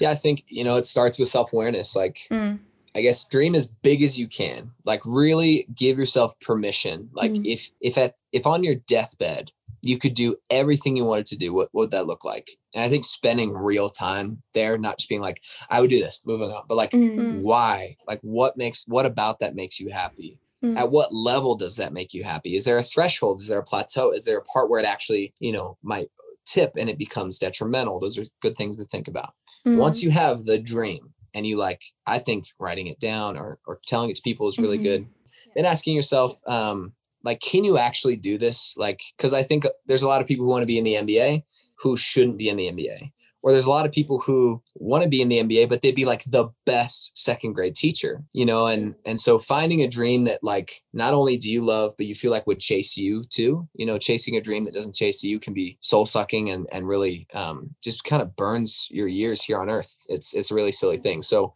yeah 0.00 0.10
i 0.10 0.14
think 0.16 0.42
you 0.48 0.64
know 0.64 0.74
it 0.76 0.84
starts 0.86 1.18
with 1.20 1.28
self-awareness 1.28 1.94
like 1.94 2.18
Mm. 2.30 2.58
i 2.96 3.00
guess 3.02 3.18
dream 3.28 3.54
as 3.54 3.66
big 3.88 4.02
as 4.02 4.18
you 4.18 4.26
can 4.26 4.72
like 4.84 5.00
really 5.04 5.66
give 5.72 5.98
yourself 5.98 6.30
permission 6.40 7.10
like 7.12 7.30
Mm. 7.32 7.46
if 7.54 7.70
if 7.80 7.96
at 7.98 8.16
if 8.32 8.44
on 8.46 8.64
your 8.64 8.74
deathbed 8.74 9.52
you 9.84 9.98
could 9.98 10.14
do 10.14 10.36
everything 10.50 10.96
you 10.96 11.04
wanted 11.04 11.26
to 11.26 11.36
do 11.36 11.52
what, 11.54 11.68
what 11.72 11.82
would 11.82 11.90
that 11.92 12.06
look 12.06 12.24
like? 12.24 12.50
And 12.74 12.82
i 12.84 12.88
think 12.88 13.04
spending 13.04 13.52
real 13.52 13.88
time 13.90 14.42
there 14.54 14.76
not 14.78 14.98
just 14.98 15.08
being 15.08 15.20
like 15.20 15.40
i 15.70 15.80
would 15.80 15.90
do 15.90 16.00
this 16.00 16.20
moving 16.24 16.50
on 16.50 16.64
but 16.68 16.76
like 16.76 16.90
Mm. 16.92 17.40
why? 17.42 17.96
Like 18.08 18.20
what 18.22 18.56
makes 18.56 18.84
what 18.88 19.06
about 19.06 19.40
that 19.40 19.54
makes 19.54 19.78
you 19.80 19.90
happy? 19.90 20.38
Mm. 20.64 20.76
at 20.76 20.90
what 20.90 21.12
level 21.12 21.54
does 21.56 21.76
that 21.76 21.92
make 21.92 22.14
you 22.14 22.24
happy? 22.24 22.56
Is 22.56 22.64
there 22.64 22.78
a 22.78 22.82
threshold? 22.82 23.42
Is 23.42 23.48
there 23.48 23.58
a 23.58 23.64
plateau? 23.64 24.10
Is 24.12 24.24
there 24.24 24.38
a 24.38 24.44
part 24.44 24.70
where 24.70 24.80
it 24.80 24.86
actually 24.86 25.34
you 25.38 25.52
know 25.52 25.76
might 25.82 26.08
tip 26.46 26.72
and 26.78 26.88
it 26.88 26.98
becomes 26.98 27.38
detrimental? 27.38 28.00
Those 28.00 28.16
are 28.18 28.24
good 28.40 28.56
things 28.56 28.76
to 28.78 28.84
think 28.86 29.06
about. 29.08 29.32
Mm. 29.66 29.78
once 29.78 30.02
you 30.02 30.10
have 30.10 30.44
the 30.44 30.58
dream 30.58 31.02
and 31.34 31.46
you 31.46 31.56
like 31.56 31.82
i 32.06 32.18
think 32.18 32.44
writing 32.60 32.86
it 32.86 33.00
down 33.00 33.36
or, 33.38 33.58
or 33.66 33.80
telling 33.86 34.10
it 34.10 34.16
to 34.16 34.22
people 34.22 34.46
is 34.48 34.58
really 34.58 34.78
Mhm. 34.78 34.82
good. 34.88 35.06
Then 35.54 35.64
asking 35.66 35.94
yourself 35.96 36.32
um 36.46 36.92
like 37.24 37.40
can 37.40 37.64
you 37.64 37.78
actually 37.78 38.16
do 38.16 38.38
this? 38.38 38.76
Like 38.76 39.00
because 39.16 39.34
i 39.34 39.42
think 39.42 39.64
there's 39.86 40.02
a 40.02 40.08
lot 40.08 40.20
of 40.20 40.28
people 40.28 40.44
who 40.44 40.50
want 40.50 40.62
to 40.62 40.66
be 40.66 40.78
in 40.78 40.84
the 40.84 40.94
nba 40.94 41.42
who 41.76 41.96
shouldn't 41.96 42.38
be 42.38 42.48
in 42.48 42.56
the 42.56 42.68
nba 42.68 43.10
or 43.42 43.52
there's 43.52 43.66
a 43.66 43.70
lot 43.70 43.84
of 43.84 43.92
people 43.92 44.20
who 44.20 44.62
want 44.76 45.02
to 45.02 45.08
be 45.08 45.20
in 45.20 45.28
the 45.28 45.42
nba 45.42 45.68
but 45.68 45.82
they'd 45.82 45.94
be 45.94 46.04
like 46.04 46.24
the 46.24 46.48
best 46.66 47.16
second 47.16 47.52
grade 47.52 47.74
teacher 47.74 48.22
you 48.32 48.44
know? 48.44 48.66
And 48.66 48.94
and 49.04 49.20
so 49.20 49.38
finding 49.38 49.82
a 49.82 49.88
dream 49.88 50.24
that 50.24 50.40
like 50.42 50.82
not 50.92 51.14
only 51.14 51.36
do 51.36 51.50
you 51.50 51.62
love 51.64 51.92
but 51.96 52.06
you 52.06 52.14
feel 52.14 52.30
like 52.30 52.46
would 52.46 52.60
chase 52.60 52.96
you 52.96 53.22
too 53.24 53.68
you 53.74 53.86
know 53.86 53.98
chasing 53.98 54.36
a 54.36 54.40
dream 54.40 54.64
that 54.64 54.74
doesn't 54.74 54.94
chase 54.94 55.22
you 55.22 55.38
can 55.38 55.54
be 55.54 55.78
soul 55.80 56.06
sucking 56.06 56.50
and 56.50 56.66
and 56.72 56.86
really 56.86 57.26
um, 57.34 57.74
just 57.82 58.04
kind 58.04 58.22
of 58.22 58.36
burns 58.36 58.88
your 58.90 59.08
years 59.08 59.42
here 59.42 59.58
on 59.58 59.70
earth. 59.70 60.04
It's 60.08 60.34
it's 60.34 60.50
a 60.50 60.54
really 60.54 60.72
silly 60.72 60.98
thing. 60.98 61.22
So 61.22 61.54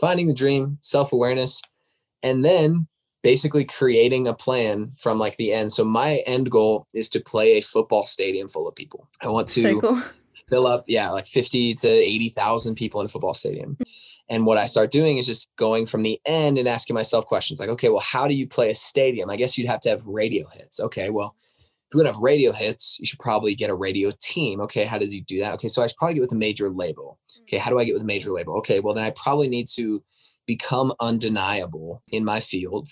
finding 0.00 0.28
the 0.28 0.34
dream 0.34 0.78
self-awareness 0.80 1.62
and 2.22 2.44
then 2.44 2.86
basically 3.22 3.64
creating 3.64 4.26
a 4.26 4.34
plan 4.34 4.86
from 4.86 5.18
like 5.18 5.36
the 5.36 5.52
end 5.52 5.72
so 5.72 5.84
my 5.84 6.22
end 6.26 6.50
goal 6.50 6.86
is 6.94 7.08
to 7.08 7.20
play 7.20 7.58
a 7.58 7.60
football 7.60 8.04
stadium 8.04 8.48
full 8.48 8.68
of 8.68 8.74
people 8.74 9.08
i 9.22 9.28
want 9.28 9.48
to 9.48 9.60
so 9.60 9.80
cool. 9.80 10.02
fill 10.48 10.66
up 10.66 10.84
yeah 10.86 11.10
like 11.10 11.26
50 11.26 11.74
to 11.74 11.88
80,000 11.88 12.74
people 12.74 13.00
in 13.00 13.06
a 13.06 13.08
football 13.08 13.34
stadium 13.34 13.76
hmm. 13.76 13.82
And 14.28 14.44
what 14.44 14.58
I 14.58 14.66
start 14.66 14.90
doing 14.90 15.16
is 15.16 15.26
just 15.26 15.54
going 15.56 15.86
from 15.86 16.02
the 16.02 16.20
end 16.26 16.58
and 16.58 16.68
asking 16.68 16.94
myself 16.94 17.24
questions 17.24 17.60
like, 17.60 17.70
okay, 17.70 17.88
well, 17.88 18.02
how 18.04 18.28
do 18.28 18.34
you 18.34 18.46
play 18.46 18.68
a 18.68 18.74
stadium? 18.74 19.30
I 19.30 19.36
guess 19.36 19.56
you'd 19.56 19.68
have 19.68 19.80
to 19.80 19.90
have 19.90 20.02
radio 20.04 20.46
hits. 20.48 20.80
Okay, 20.80 21.08
well, 21.10 21.34
if 21.58 21.94
you're 21.94 22.02
gonna 22.02 22.12
have 22.12 22.22
radio 22.22 22.52
hits, 22.52 22.98
you 23.00 23.06
should 23.06 23.18
probably 23.18 23.54
get 23.54 23.70
a 23.70 23.74
radio 23.74 24.10
team. 24.20 24.60
Okay, 24.60 24.84
how 24.84 24.98
does 24.98 25.14
you 25.14 25.22
do 25.22 25.40
that? 25.40 25.54
Okay, 25.54 25.68
so 25.68 25.82
I 25.82 25.86
should 25.86 25.96
probably 25.96 26.14
get 26.14 26.20
with 26.20 26.32
a 26.32 26.36
major 26.36 26.68
label. 26.68 27.18
Okay, 27.42 27.56
how 27.56 27.70
do 27.70 27.78
I 27.78 27.84
get 27.84 27.94
with 27.94 28.02
a 28.02 28.06
major 28.06 28.30
label? 28.30 28.58
Okay, 28.58 28.80
well 28.80 28.92
then 28.92 29.04
I 29.04 29.10
probably 29.10 29.48
need 29.48 29.66
to 29.76 30.02
become 30.46 30.92
undeniable 31.00 32.02
in 32.10 32.24
my 32.24 32.40
field 32.40 32.88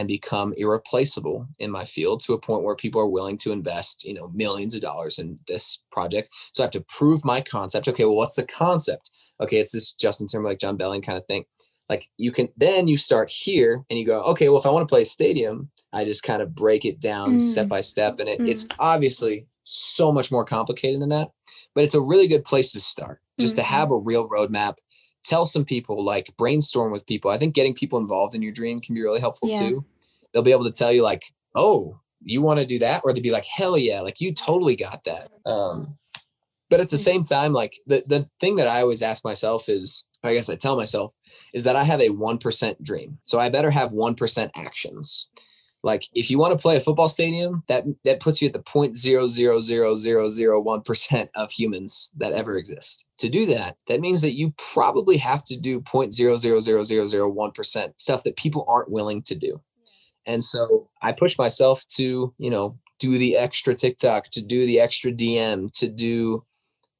and 0.00 0.08
become 0.08 0.54
irreplaceable 0.56 1.46
in 1.58 1.70
my 1.70 1.84
field 1.84 2.22
to 2.22 2.32
a 2.32 2.40
point 2.40 2.62
where 2.62 2.74
people 2.74 2.98
are 2.98 3.06
willing 3.06 3.36
to 3.36 3.52
invest, 3.52 4.06
you 4.06 4.14
know, 4.14 4.30
millions 4.32 4.74
of 4.74 4.80
dollars 4.80 5.18
in 5.18 5.38
this 5.46 5.82
project. 5.92 6.30
So 6.54 6.62
I 6.62 6.64
have 6.64 6.70
to 6.70 6.84
prove 6.88 7.22
my 7.22 7.42
concept. 7.42 7.86
Okay, 7.86 8.06
well, 8.06 8.16
what's 8.16 8.36
the 8.36 8.46
concept? 8.46 9.10
Okay, 9.42 9.58
it's 9.58 9.72
this 9.72 9.92
Justin 9.92 10.26
Timberlake, 10.26 10.58
Jon 10.58 10.78
Bellion 10.78 11.02
kind 11.02 11.18
of 11.18 11.26
thing. 11.26 11.44
Like 11.90 12.06
you 12.16 12.32
can 12.32 12.48
then 12.56 12.88
you 12.88 12.96
start 12.96 13.28
here 13.28 13.84
and 13.90 13.98
you 13.98 14.06
go, 14.06 14.22
okay, 14.22 14.48
well, 14.48 14.58
if 14.58 14.64
I 14.64 14.70
want 14.70 14.88
to 14.88 14.90
play 14.90 15.02
a 15.02 15.04
stadium, 15.04 15.70
I 15.92 16.06
just 16.06 16.22
kind 16.22 16.40
of 16.40 16.54
break 16.54 16.86
it 16.86 16.98
down 16.98 17.34
mm. 17.34 17.40
step 17.42 17.68
by 17.68 17.82
step. 17.82 18.20
And 18.20 18.28
it, 18.28 18.40
mm. 18.40 18.48
it's 18.48 18.66
obviously 18.78 19.44
so 19.64 20.10
much 20.10 20.32
more 20.32 20.46
complicated 20.46 21.02
than 21.02 21.10
that, 21.10 21.28
but 21.74 21.84
it's 21.84 21.94
a 21.94 22.00
really 22.00 22.26
good 22.26 22.44
place 22.44 22.72
to 22.72 22.80
start 22.80 23.20
just 23.38 23.56
mm-hmm. 23.56 23.64
to 23.64 23.68
have 23.68 23.90
a 23.90 23.98
real 23.98 24.30
roadmap 24.30 24.76
tell 25.24 25.44
some 25.44 25.64
people 25.64 26.02
like 26.02 26.34
brainstorm 26.36 26.90
with 26.90 27.06
people 27.06 27.30
i 27.30 27.36
think 27.36 27.54
getting 27.54 27.74
people 27.74 27.98
involved 27.98 28.34
in 28.34 28.42
your 28.42 28.52
dream 28.52 28.80
can 28.80 28.94
be 28.94 29.02
really 29.02 29.20
helpful 29.20 29.48
yeah. 29.48 29.58
too 29.58 29.84
they'll 30.32 30.42
be 30.42 30.52
able 30.52 30.64
to 30.64 30.72
tell 30.72 30.92
you 30.92 31.02
like 31.02 31.22
oh 31.54 31.98
you 32.22 32.42
want 32.42 32.60
to 32.60 32.66
do 32.66 32.78
that? 32.80 33.00
Or 33.02 33.12
they'd 33.12 33.22
be 33.22 33.32
like 33.32 33.46
hell 33.46 33.78
yeah 33.78 34.00
like 34.00 34.20
you 34.20 34.32
totally 34.32 34.76
got 34.76 35.04
that. 35.04 35.30
Um 35.46 35.94
but 36.68 36.80
at 36.80 36.90
the 36.90 36.98
same 36.98 37.24
time 37.24 37.52
like 37.52 37.74
the 37.86 38.02
the 38.06 38.28
thing 38.40 38.56
that 38.56 38.68
i 38.68 38.80
always 38.80 39.02
ask 39.02 39.24
myself 39.24 39.68
is 39.68 40.06
i 40.22 40.32
guess 40.32 40.48
i 40.48 40.54
tell 40.54 40.76
myself 40.76 41.12
is 41.52 41.64
that 41.64 41.76
i 41.76 41.82
have 41.82 42.00
a 42.00 42.10
1% 42.10 42.82
dream. 42.82 43.18
So 43.22 43.40
i 43.40 43.48
better 43.48 43.70
have 43.70 43.90
1% 43.90 44.50
actions. 44.54 45.30
Like 45.82 46.04
if 46.14 46.30
you 46.30 46.38
want 46.38 46.52
to 46.52 46.60
play 46.60 46.76
a 46.76 46.80
football 46.80 47.08
stadium, 47.08 47.62
that 47.68 47.84
that 48.04 48.20
puts 48.20 48.42
you 48.42 48.48
at 48.48 48.52
the 48.52 48.62
point 48.62 48.96
zero 48.96 49.26
zero 49.26 49.60
zero 49.60 49.94
zero 49.94 50.28
zero 50.28 50.60
one 50.60 50.82
percent 50.82 51.30
of 51.34 51.50
humans 51.50 52.10
that 52.18 52.32
ever 52.32 52.58
exist. 52.58 53.06
To 53.18 53.28
do 53.28 53.46
that, 53.46 53.76
that 53.88 54.00
means 54.00 54.20
that 54.22 54.36
you 54.36 54.52
probably 54.58 55.16
have 55.16 55.42
to 55.44 55.58
do 55.58 55.80
point 55.80 56.12
zero 56.12 56.36
zero 56.36 56.60
zero 56.60 56.82
zero 56.82 57.06
zero 57.06 57.28
one 57.28 57.52
percent 57.52 57.98
stuff 58.00 58.24
that 58.24 58.36
people 58.36 58.64
aren't 58.68 58.90
willing 58.90 59.22
to 59.22 59.34
do. 59.34 59.60
And 60.30 60.44
so 60.44 60.88
I 61.02 61.12
push 61.12 61.36
myself 61.36 61.84
to, 61.96 62.32
you 62.38 62.50
know, 62.50 62.76
do 63.00 63.18
the 63.18 63.36
extra 63.36 63.74
TikTok, 63.74 64.30
to 64.30 64.42
do 64.42 64.64
the 64.64 64.78
extra 64.78 65.10
DM, 65.10 65.72
to 65.72 65.88
do 65.88 66.44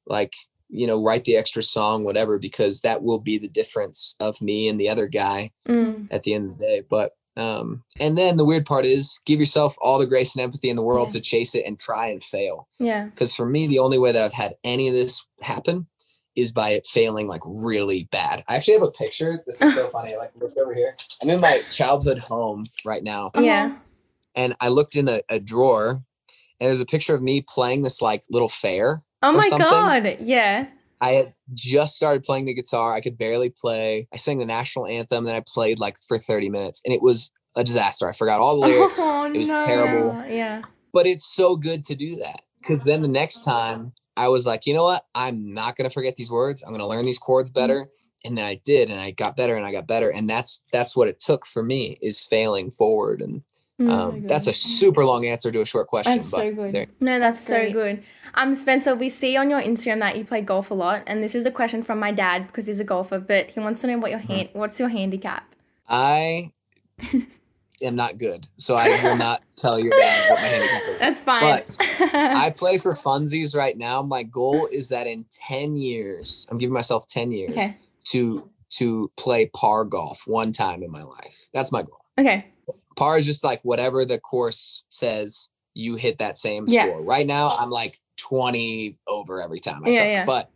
like, 0.05 0.33
you 0.67 0.85
know, 0.85 1.01
write 1.01 1.23
the 1.23 1.37
extra 1.37 1.63
song, 1.63 2.03
whatever, 2.03 2.37
because 2.39 2.81
that 2.81 3.03
will 3.03 3.19
be 3.19 3.37
the 3.37 3.47
difference 3.47 4.15
of 4.19 4.41
me 4.41 4.67
and 4.67 4.79
the 4.79 4.89
other 4.89 5.07
guy 5.07 5.51
mm. 5.67 6.07
at 6.11 6.23
the 6.23 6.33
end 6.33 6.51
of 6.51 6.57
the 6.57 6.65
day. 6.65 6.83
But 6.89 7.11
um, 7.37 7.83
and 7.99 8.17
then 8.17 8.35
the 8.35 8.45
weird 8.45 8.65
part 8.65 8.85
is 8.85 9.19
give 9.25 9.39
yourself 9.39 9.77
all 9.81 9.99
the 9.99 10.05
grace 10.05 10.35
and 10.35 10.43
empathy 10.43 10.69
in 10.69 10.75
the 10.75 10.81
world 10.81 11.07
yeah. 11.07 11.19
to 11.19 11.21
chase 11.21 11.55
it 11.55 11.65
and 11.65 11.79
try 11.79 12.07
and 12.07 12.21
fail. 12.21 12.67
Yeah. 12.77 13.05
Because 13.05 13.33
for 13.33 13.45
me, 13.45 13.67
the 13.67 13.79
only 13.79 13.97
way 13.97 14.11
that 14.11 14.21
I've 14.21 14.33
had 14.33 14.55
any 14.65 14.89
of 14.89 14.93
this 14.93 15.25
happen 15.41 15.87
is 16.35 16.51
by 16.51 16.69
it 16.69 16.85
failing 16.85 17.27
like 17.27 17.41
really 17.45 18.07
bad. 18.11 18.43
I 18.47 18.55
actually 18.55 18.75
have 18.75 18.83
a 18.83 18.91
picture. 18.91 19.43
This 19.45 19.61
is 19.61 19.75
so 19.75 19.89
funny. 19.91 20.15
Like 20.15 20.31
look 20.35 20.55
over 20.57 20.73
here. 20.73 20.95
I'm 21.21 21.29
in 21.29 21.41
my 21.41 21.61
childhood 21.69 22.19
home 22.19 22.65
right 22.85 23.03
now. 23.03 23.31
Yeah. 23.35 23.65
Uh-huh. 23.65 23.75
And 24.33 24.55
I 24.61 24.69
looked 24.69 24.95
in 24.95 25.09
a, 25.09 25.21
a 25.29 25.39
drawer 25.39 25.89
and 26.61 26.67
there's 26.67 26.79
a 26.79 26.85
picture 26.85 27.15
of 27.15 27.21
me 27.21 27.43
playing 27.47 27.81
this 27.81 28.01
like 28.01 28.23
little 28.29 28.47
fair. 28.47 29.03
Oh 29.21 29.31
my 29.33 29.49
god. 29.49 30.17
Yeah. 30.21 30.67
I 31.01 31.09
had 31.13 31.33
just 31.53 31.97
started 31.97 32.23
playing 32.23 32.45
the 32.45 32.53
guitar. 32.53 32.93
I 32.93 33.01
could 33.01 33.17
barely 33.17 33.49
play. 33.49 34.07
I 34.13 34.17
sang 34.17 34.37
the 34.37 34.45
national 34.45 34.85
anthem, 34.85 35.23
then 35.23 35.33
I 35.33 35.41
played 35.45 35.79
like 35.79 35.97
for 35.97 36.19
30 36.19 36.49
minutes, 36.49 36.81
and 36.85 36.93
it 36.93 37.01
was 37.01 37.31
a 37.55 37.63
disaster. 37.63 38.07
I 38.07 38.13
forgot 38.13 38.39
all 38.39 38.59
the 38.59 38.67
lyrics. 38.67 38.99
Oh, 39.01 39.25
it 39.25 39.35
was 39.35 39.49
no. 39.49 39.65
terrible. 39.65 40.23
Yeah. 40.29 40.61
But 40.93 41.07
it's 41.07 41.25
so 41.25 41.55
good 41.55 41.83
to 41.85 41.95
do 41.95 42.15
that 42.17 42.43
because 42.59 42.83
then 42.83 43.01
the 43.01 43.07
next 43.07 43.43
time 43.43 43.93
I 44.17 44.27
was 44.27 44.45
like, 44.45 44.65
you 44.65 44.73
know 44.73 44.83
what? 44.83 45.03
I'm 45.15 45.53
not 45.53 45.75
going 45.75 45.89
to 45.89 45.93
forget 45.93 46.15
these 46.15 46.31
words. 46.31 46.63
I'm 46.63 46.69
going 46.69 46.81
to 46.81 46.87
learn 46.87 47.05
these 47.05 47.19
chords 47.19 47.51
mm-hmm. 47.51 47.59
better. 47.59 47.87
And 48.23 48.37
then 48.37 48.45
I 48.45 48.61
did, 48.63 48.91
and 48.91 48.99
I 48.99 49.11
got 49.11 49.35
better, 49.35 49.55
and 49.55 49.65
I 49.65 49.71
got 49.71 49.87
better, 49.87 50.11
and 50.11 50.29
that's 50.29 50.63
that's 50.71 50.95
what 50.95 51.07
it 51.07 51.19
took 51.19 51.47
for 51.47 51.63
me 51.63 51.97
is 52.03 52.21
failing 52.21 52.69
forward, 52.69 53.19
and 53.19 53.41
mm, 53.81 53.89
um, 53.89 54.27
that's 54.27 54.45
a 54.45 54.53
super 54.53 55.03
long 55.03 55.25
answer 55.25 55.51
to 55.51 55.59
a 55.59 55.65
short 55.65 55.87
question. 55.87 56.13
That's 56.13 56.29
so 56.29 56.53
good. 56.53 56.87
No, 56.99 57.17
that's, 57.17 57.43
that's 57.43 57.47
so 57.47 57.71
good. 57.71 58.03
Um, 58.35 58.53
Spencer, 58.53 58.93
we 58.93 59.09
see 59.09 59.35
on 59.37 59.49
your 59.49 59.59
Instagram 59.59 60.01
that 60.01 60.17
you 60.17 60.23
play 60.23 60.41
golf 60.41 60.69
a 60.69 60.75
lot, 60.75 61.01
and 61.07 61.23
this 61.23 61.33
is 61.33 61.47
a 61.47 61.51
question 61.51 61.81
from 61.81 61.99
my 61.99 62.11
dad 62.11 62.45
because 62.45 62.67
he's 62.67 62.79
a 62.79 62.83
golfer, 62.83 63.19
but 63.19 63.49
he 63.49 63.59
wants 63.59 63.81
to 63.81 63.87
know 63.87 63.97
what 63.97 64.11
your 64.11 64.19
hand, 64.19 64.49
mm. 64.49 64.53
what's 64.53 64.79
your 64.79 64.89
handicap? 64.89 65.55
I 65.89 66.51
am 67.81 67.95
not 67.95 68.17
good, 68.17 68.47
so 68.57 68.75
I 68.75 68.89
will 69.03 69.15
not 69.15 69.41
tell 69.55 69.79
your 69.79 69.91
dad 69.91 70.29
what 70.29 70.39
my 70.39 70.47
handicap 70.47 70.81
is. 70.89 70.99
That's 70.99 71.21
fine. 71.21 71.41
But 71.41 71.77
I 72.13 72.53
play 72.55 72.77
for 72.77 72.91
funsies 72.91 73.55
right 73.55 73.77
now. 73.77 74.01
My 74.01 74.23
goal 74.23 74.67
is 74.71 74.89
that 74.89 75.07
in 75.07 75.25
ten 75.29 75.77
years, 75.77 76.47
I'm 76.51 76.57
giving 76.57 76.73
myself 76.73 77.07
ten 77.07 77.31
years 77.31 77.51
okay. 77.51 77.77
to 78.05 78.49
to 78.71 79.11
play 79.17 79.47
par 79.47 79.85
golf 79.85 80.23
one 80.25 80.51
time 80.51 80.83
in 80.83 80.91
my 80.91 81.03
life. 81.03 81.49
That's 81.53 81.71
my 81.71 81.83
goal. 81.83 82.05
Okay. 82.19 82.45
Par 82.95 83.17
is 83.17 83.25
just 83.25 83.43
like 83.43 83.61
whatever 83.63 84.05
the 84.05 84.19
course 84.19 84.83
says 84.89 85.49
you 85.73 85.95
hit 85.95 86.17
that 86.19 86.37
same 86.37 86.65
yeah. 86.67 86.83
score. 86.83 87.01
Right 87.01 87.25
now, 87.27 87.49
I'm 87.49 87.69
like 87.69 87.99
20 88.17 88.97
over 89.07 89.41
every 89.41 89.59
time 89.59 89.81
I 89.85 89.89
yeah, 89.89 90.03
yeah. 90.03 90.25
But 90.25 90.49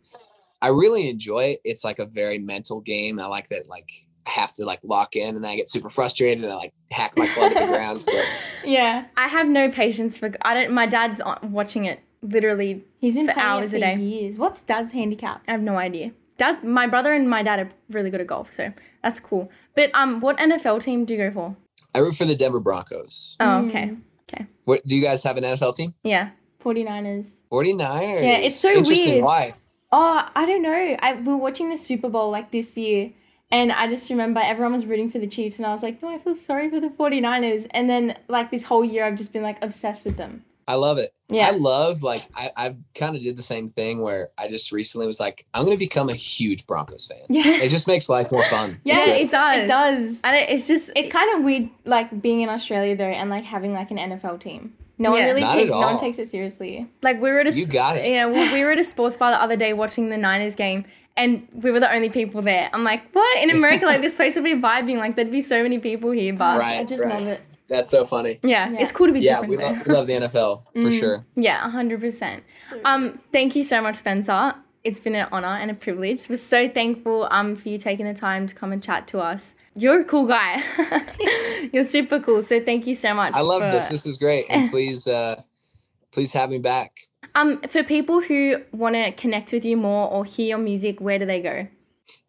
I 0.62 0.68
really 0.68 1.08
enjoy 1.08 1.44
it. 1.44 1.60
It's 1.64 1.84
like 1.84 1.98
a 1.98 2.06
very 2.06 2.38
mental 2.38 2.80
game. 2.80 3.20
I 3.20 3.26
like 3.26 3.48
that 3.48 3.68
like 3.68 3.90
I 4.26 4.30
have 4.30 4.52
to 4.54 4.64
like 4.64 4.80
lock 4.84 5.16
in 5.16 5.34
and 5.36 5.44
then 5.44 5.50
I 5.50 5.56
get 5.56 5.68
super 5.68 5.90
frustrated 5.90 6.42
and 6.42 6.52
I 6.52 6.56
like 6.56 6.72
hack 6.90 7.16
my 7.16 7.26
club 7.26 7.52
to 7.52 7.60
the 7.60 7.66
ground. 7.66 8.02
So. 8.02 8.12
Yeah. 8.64 9.04
I 9.16 9.28
have 9.28 9.46
no 9.48 9.70
patience 9.70 10.16
for 10.16 10.32
I 10.42 10.54
don't 10.54 10.72
my 10.72 10.86
dad's 10.86 11.20
watching 11.42 11.84
it 11.84 12.00
literally 12.22 12.84
He's 12.98 13.14
been 13.14 13.26
for 13.26 13.38
hours 13.38 13.70
for 13.70 13.76
a 13.76 13.80
day. 13.80 13.94
Years. 13.96 14.36
What's 14.36 14.62
dad's 14.62 14.92
handicap? 14.92 15.42
I 15.46 15.52
have 15.52 15.62
no 15.62 15.76
idea. 15.76 16.12
Dad 16.36 16.64
my 16.64 16.86
brother 16.86 17.12
and 17.12 17.30
my 17.30 17.42
dad 17.42 17.60
are 17.60 17.70
really 17.90 18.10
good 18.10 18.20
at 18.20 18.26
golf, 18.26 18.52
so 18.52 18.72
that's 19.02 19.20
cool. 19.20 19.50
But 19.74 19.90
um 19.94 20.20
what 20.20 20.36
NFL 20.38 20.82
team 20.82 21.04
do 21.04 21.14
you 21.14 21.30
go 21.30 21.30
for? 21.30 21.56
I 21.94 22.00
root 22.00 22.16
for 22.16 22.24
the 22.24 22.34
Denver 22.34 22.60
Broncos. 22.60 23.36
Oh, 23.38 23.66
okay. 23.66 23.84
Mm. 23.84 24.00
Okay. 24.28 24.46
What 24.64 24.84
do 24.84 24.96
you 24.96 25.02
guys 25.02 25.22
have 25.22 25.36
an 25.36 25.44
NFL 25.44 25.76
team? 25.76 25.94
Yeah. 26.02 26.30
49ers. 26.64 27.30
49ers. 27.52 28.22
Yeah, 28.22 28.38
it's 28.38 28.56
so 28.56 28.82
weird. 28.82 29.22
Why? 29.22 29.54
Oh, 29.92 30.28
I 30.34 30.44
don't 30.44 30.62
know. 30.62 30.96
I 30.98 31.14
we 31.14 31.28
were 31.28 31.36
watching 31.36 31.70
the 31.70 31.76
Super 31.76 32.08
Bowl 32.08 32.30
like 32.30 32.50
this 32.50 32.76
year 32.76 33.12
and 33.50 33.72
I 33.72 33.88
just 33.88 34.10
remember 34.10 34.40
everyone 34.40 34.72
was 34.72 34.86
rooting 34.86 35.10
for 35.10 35.18
the 35.18 35.26
Chiefs 35.26 35.58
and 35.58 35.66
I 35.66 35.72
was 35.72 35.82
like, 35.82 36.02
"No, 36.02 36.08
I 36.08 36.18
feel 36.18 36.36
sorry 36.36 36.68
for 36.68 36.80
the 36.80 36.88
49ers." 36.88 37.66
And 37.70 37.88
then 37.88 38.18
like 38.28 38.50
this 38.50 38.64
whole 38.64 38.84
year 38.84 39.04
I've 39.04 39.16
just 39.16 39.32
been 39.32 39.42
like 39.42 39.62
obsessed 39.62 40.04
with 40.04 40.16
them. 40.16 40.44
I 40.68 40.74
love 40.74 40.98
it. 40.98 41.10
Yeah. 41.28 41.48
I 41.48 41.50
love 41.52 42.02
like 42.02 42.22
I, 42.34 42.50
I 42.56 42.76
kind 42.94 43.14
of 43.14 43.22
did 43.22 43.36
the 43.36 43.42
same 43.42 43.70
thing 43.70 44.00
where 44.00 44.30
I 44.36 44.48
just 44.48 44.72
recently 44.72 45.06
was 45.06 45.20
like, 45.20 45.46
I'm 45.54 45.64
gonna 45.64 45.76
become 45.76 46.08
a 46.08 46.14
huge 46.14 46.66
Broncos 46.66 47.06
fan. 47.06 47.26
Yeah. 47.28 47.44
It 47.66 47.70
just 47.70 47.86
makes 47.86 48.08
life 48.08 48.30
more 48.30 48.44
fun. 48.44 48.80
yeah, 48.84 48.98
it 49.04 49.30
does. 49.30 49.64
It 49.64 49.68
does. 49.68 50.20
And 50.24 50.36
it, 50.36 50.50
it's 50.50 50.66
just 50.66 50.90
it's 50.96 51.08
kind 51.08 51.36
of 51.36 51.44
weird 51.44 51.68
like 51.84 52.20
being 52.20 52.40
in 52.40 52.48
Australia 52.48 52.96
though 52.96 53.04
and 53.04 53.30
like 53.30 53.44
having 53.44 53.72
like 53.72 53.90
an 53.90 53.98
NFL 53.98 54.40
team. 54.40 54.74
No 54.98 55.14
yeah. 55.14 55.26
one 55.26 55.34
really 55.34 55.52
takes 55.52 55.70
no 55.70 55.80
one 55.80 55.98
takes 55.98 56.18
it 56.18 56.28
seriously. 56.28 56.86
Like 57.02 57.20
we 57.20 57.30
were 57.30 57.40
at 57.40 57.46
a 57.46 57.54
you 57.54 57.66
got 57.68 57.96
it. 57.96 58.10
Yeah, 58.10 58.26
we 58.26 58.64
were 58.64 58.72
at 58.72 58.78
a 58.78 58.84
sports 58.84 59.16
bar 59.16 59.30
the 59.30 59.40
other 59.40 59.56
day 59.56 59.72
watching 59.72 60.08
the 60.08 60.18
Niners 60.18 60.56
game, 60.56 60.84
and 61.16 61.46
we 61.52 61.70
were 61.70 61.80
the 61.80 61.92
only 61.92 62.10
people 62.10 62.42
there. 62.42 62.70
I'm 62.72 62.84
like, 62.84 63.10
what? 63.12 63.42
In 63.42 63.50
America, 63.50 63.86
like 63.86 64.00
this 64.00 64.16
place 64.16 64.34
would 64.34 64.44
be 64.44 64.54
vibing. 64.54 64.98
Like 64.98 65.16
there'd 65.16 65.30
be 65.30 65.42
so 65.42 65.62
many 65.62 65.78
people 65.78 66.10
here, 66.10 66.32
but 66.32 66.58
right, 66.58 66.80
I 66.80 66.84
just 66.84 67.02
right. 67.02 67.12
love 67.12 67.26
it. 67.26 67.40
That's 67.68 67.90
so 67.90 68.06
funny. 68.06 68.38
Yeah, 68.44 68.70
yeah, 68.70 68.80
it's 68.80 68.92
cool 68.92 69.08
to 69.08 69.12
be 69.12 69.20
yeah, 69.20 69.40
different. 69.40 69.50
we, 69.50 69.56
love, 69.56 69.86
we 69.86 69.92
love 69.92 70.06
the 70.06 70.12
NFL 70.12 70.64
for 70.72 70.78
mm. 70.78 70.98
sure. 70.98 71.26
Yeah, 71.34 71.68
hundred 71.68 72.00
percent. 72.00 72.44
Um, 72.84 73.20
thank 73.32 73.56
you 73.56 73.62
so 73.62 73.82
much, 73.82 73.96
Spencer 73.96 74.54
it's 74.86 75.00
been 75.00 75.16
an 75.16 75.26
honor 75.32 75.48
and 75.48 75.68
a 75.68 75.74
privilege. 75.74 76.28
We're 76.28 76.36
so 76.36 76.68
thankful 76.68 77.26
um 77.32 77.56
for 77.56 77.68
you 77.68 77.76
taking 77.76 78.06
the 78.06 78.14
time 78.14 78.46
to 78.46 78.54
come 78.54 78.72
and 78.72 78.80
chat 78.80 79.08
to 79.08 79.20
us. 79.20 79.56
You're 79.74 80.00
a 80.00 80.04
cool 80.04 80.26
guy. 80.26 80.62
You're 81.72 81.84
super 81.84 82.20
cool. 82.20 82.42
So 82.42 82.60
thank 82.60 82.86
you 82.86 82.94
so 82.94 83.12
much. 83.12 83.34
I 83.34 83.40
love 83.40 83.62
for... 83.62 83.70
this. 83.72 83.88
This 83.88 84.06
is 84.06 84.16
great. 84.16 84.44
And 84.48 84.70
please 84.74 85.08
uh 85.08 85.42
please 86.12 86.32
have 86.34 86.50
me 86.50 86.60
back. 86.60 86.92
Um 87.36 87.60
for 87.68 87.84
people 87.84 88.22
who 88.22 88.62
want 88.72 88.96
to 88.96 89.12
connect 89.12 89.52
with 89.52 89.64
you 89.64 89.76
more 89.76 90.08
or 90.08 90.24
hear 90.24 90.48
your 90.48 90.58
music, 90.58 91.00
where 91.00 91.18
do 91.18 91.26
they 91.26 91.40
go? 91.40 91.68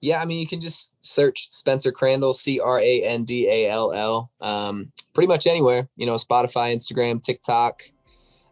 Yeah, 0.02 0.22
I 0.22 0.26
mean 0.26 0.40
you 0.40 0.48
can 0.48 0.60
just 0.60 0.94
search 1.04 1.48
Spencer 1.52 1.92
Crandall, 1.92 2.34
C 2.34 2.60
R 2.60 2.80
A 2.80 3.04
N 3.04 3.24
D 3.24 3.48
A 3.50 3.70
L 3.72 3.94
L. 3.94 4.32
Um 4.42 4.92
pretty 5.16 5.28
much 5.28 5.48
anywhere, 5.48 5.90
you 5.96 6.06
know, 6.06 6.14
Spotify, 6.14 6.76
Instagram, 6.76 7.22
TikTok. 7.22 7.82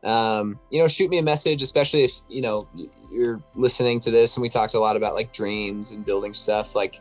Um, 0.04 0.60
you 0.72 0.80
know, 0.80 0.88
shoot 0.88 1.10
me 1.10 1.18
a 1.18 1.24
message, 1.24 1.64
especially 1.64 2.04
if, 2.04 2.12
you 2.30 2.42
know, 2.42 2.66
you're 3.16 3.42
listening 3.56 4.00
to 4.02 4.12
this 4.12 4.36
and 4.36 4.42
we 4.42 4.50
talked 4.50 4.74
a 4.74 4.80
lot 4.80 4.96
about 4.96 5.16
like 5.16 5.32
dreams 5.32 5.92
and 5.92 6.06
building 6.06 6.34
stuff 6.34 6.76
like 6.76 7.00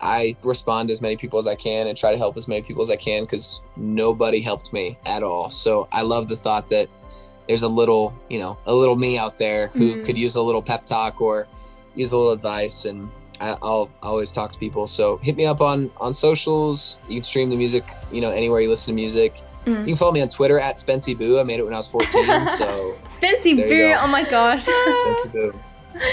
i 0.00 0.36
respond 0.42 0.88
to 0.88 0.92
as 0.92 1.00
many 1.00 1.16
people 1.16 1.38
as 1.38 1.46
i 1.46 1.54
can 1.54 1.86
and 1.86 1.96
try 1.96 2.10
to 2.10 2.18
help 2.18 2.36
as 2.36 2.46
many 2.46 2.60
people 2.60 2.82
as 2.82 2.90
i 2.90 2.96
can 2.96 3.22
because 3.22 3.62
nobody 3.76 4.40
helped 4.40 4.72
me 4.72 4.98
at 5.06 5.22
all 5.22 5.48
so 5.48 5.88
i 5.92 6.02
love 6.02 6.28
the 6.28 6.36
thought 6.36 6.68
that 6.68 6.88
there's 7.48 7.62
a 7.62 7.68
little 7.68 8.14
you 8.28 8.38
know 8.38 8.58
a 8.66 8.74
little 8.74 8.96
me 8.96 9.18
out 9.18 9.38
there 9.38 9.68
who 9.68 9.92
mm-hmm. 9.92 10.02
could 10.02 10.18
use 10.18 10.36
a 10.36 10.42
little 10.42 10.62
pep 10.62 10.84
talk 10.84 11.20
or 11.20 11.46
use 11.94 12.12
a 12.12 12.16
little 12.16 12.32
advice 12.32 12.84
and 12.84 13.10
I, 13.40 13.56
will 13.62 13.90
always 14.02 14.32
talk 14.32 14.52
to 14.52 14.58
people. 14.58 14.86
So 14.86 15.18
hit 15.18 15.36
me 15.36 15.44
up 15.44 15.60
on 15.60 15.90
on 15.98 16.12
socials. 16.12 16.98
You 17.08 17.14
can 17.14 17.22
stream 17.22 17.50
the 17.50 17.56
music, 17.56 17.84
you 18.12 18.20
know, 18.20 18.30
anywhere 18.30 18.60
you 18.60 18.68
listen 18.68 18.92
to 18.92 18.94
music. 18.94 19.40
Mm. 19.66 19.80
You 19.80 19.86
can 19.86 19.96
follow 19.96 20.12
me 20.12 20.20
on 20.20 20.28
Twitter 20.28 20.58
at 20.58 20.76
Spency 20.76 21.16
Boo. 21.16 21.38
I 21.38 21.42
made 21.42 21.58
it 21.58 21.64
when 21.64 21.72
I 21.72 21.78
was 21.78 21.88
14. 21.88 22.46
So 22.46 22.96
Spency 23.04 23.56
Boo. 23.56 23.96
Oh 24.00 24.06
my 24.06 24.24
gosh. 24.24 24.66
Spency 24.66 25.32
Boo. 25.52 25.60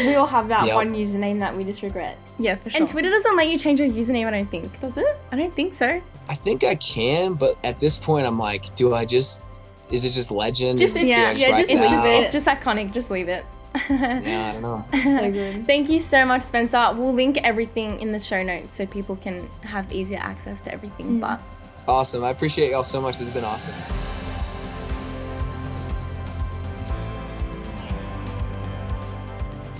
We 0.01 0.15
all 0.15 0.27
have 0.27 0.47
that 0.49 0.67
yep. 0.67 0.75
one 0.75 0.93
username 0.93 1.39
that 1.39 1.55
we 1.55 1.63
just 1.63 1.81
regret. 1.81 2.17
Yeah, 2.37 2.55
for 2.55 2.69
sure. 2.69 2.81
And 2.81 2.87
Twitter 2.87 3.09
doesn't 3.09 3.35
let 3.35 3.47
you 3.47 3.57
change 3.57 3.79
your 3.79 3.89
username, 3.89 4.27
I 4.27 4.31
don't 4.31 4.49
think. 4.49 4.79
Does 4.79 4.97
it? 4.97 5.17
I 5.31 5.35
don't 5.35 5.53
think 5.53 5.73
so. 5.73 6.01
I 6.29 6.35
think 6.35 6.63
I 6.63 6.75
can, 6.75 7.33
but 7.33 7.57
at 7.63 7.79
this 7.79 7.97
point, 7.97 8.27
I'm 8.27 8.37
like, 8.37 8.73
do 8.75 8.93
I 8.93 9.05
just? 9.05 9.63
Is 9.91 10.05
it 10.05 10.11
just 10.11 10.31
legend? 10.31 10.79
Just 10.79 10.99
yeah, 11.01 11.31
yeah, 11.31 11.55
just 11.57 11.69
leave 11.69 11.79
it. 11.79 12.23
It's 12.23 12.31
just 12.31 12.47
iconic. 12.47 12.93
Just 12.93 13.11
leave 13.11 13.29
it. 13.29 13.45
yeah, 13.89 14.49
I 14.49 14.53
don't 14.53 14.61
know. 14.61 14.85
so 14.93 15.31
good. 15.31 15.65
Thank 15.65 15.89
you 15.89 15.99
so 15.99 16.25
much, 16.25 16.43
Spencer. 16.43 16.91
We'll 16.93 17.13
link 17.13 17.37
everything 17.43 18.01
in 18.01 18.11
the 18.11 18.19
show 18.19 18.43
notes 18.43 18.75
so 18.75 18.85
people 18.85 19.15
can 19.15 19.49
have 19.63 19.91
easier 19.91 20.19
access 20.19 20.61
to 20.61 20.73
everything. 20.73 21.17
Mm. 21.17 21.21
But 21.21 21.41
awesome. 21.87 22.23
I 22.23 22.29
appreciate 22.29 22.71
y'all 22.71 22.83
so 22.83 23.01
much. 23.01 23.17
This 23.17 23.27
has 23.27 23.33
been 23.33 23.45
awesome. 23.45 23.75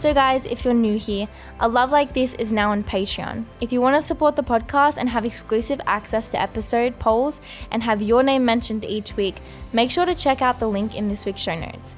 So, 0.02 0.16
guys, 0.16 0.48
if 0.48 0.66
you're 0.66 0.74
new 0.74 0.98
here, 0.98 1.28
a 1.60 1.68
love 1.68 1.92
like 1.92 2.14
this 2.14 2.34
is 2.34 2.52
now 2.52 2.72
on 2.72 2.84
Patreon. 2.84 3.46
If 3.62 3.72
you 3.72 3.82
want 3.82 4.02
to 4.02 4.02
support 4.02 4.36
the 4.36 4.42
podcast 4.42 4.98
and 4.98 5.08
have 5.08 5.26
exclusive 5.26 5.80
access 5.86 6.30
to 6.30 6.42
episode 6.42 6.98
polls 6.98 7.40
and 7.70 7.84
have 7.84 8.02
your 8.02 8.24
name 8.24 8.44
mentioned 8.44 8.84
each 8.84 9.16
week, 9.16 9.36
make 9.72 9.92
sure 9.92 10.08
to 10.08 10.16
check 10.16 10.42
out 10.42 10.60
the 10.60 10.68
link 10.68 10.96
in 10.96 11.08
this 11.08 11.24
week's 11.24 11.42
show 11.42 11.54
notes. 11.54 11.98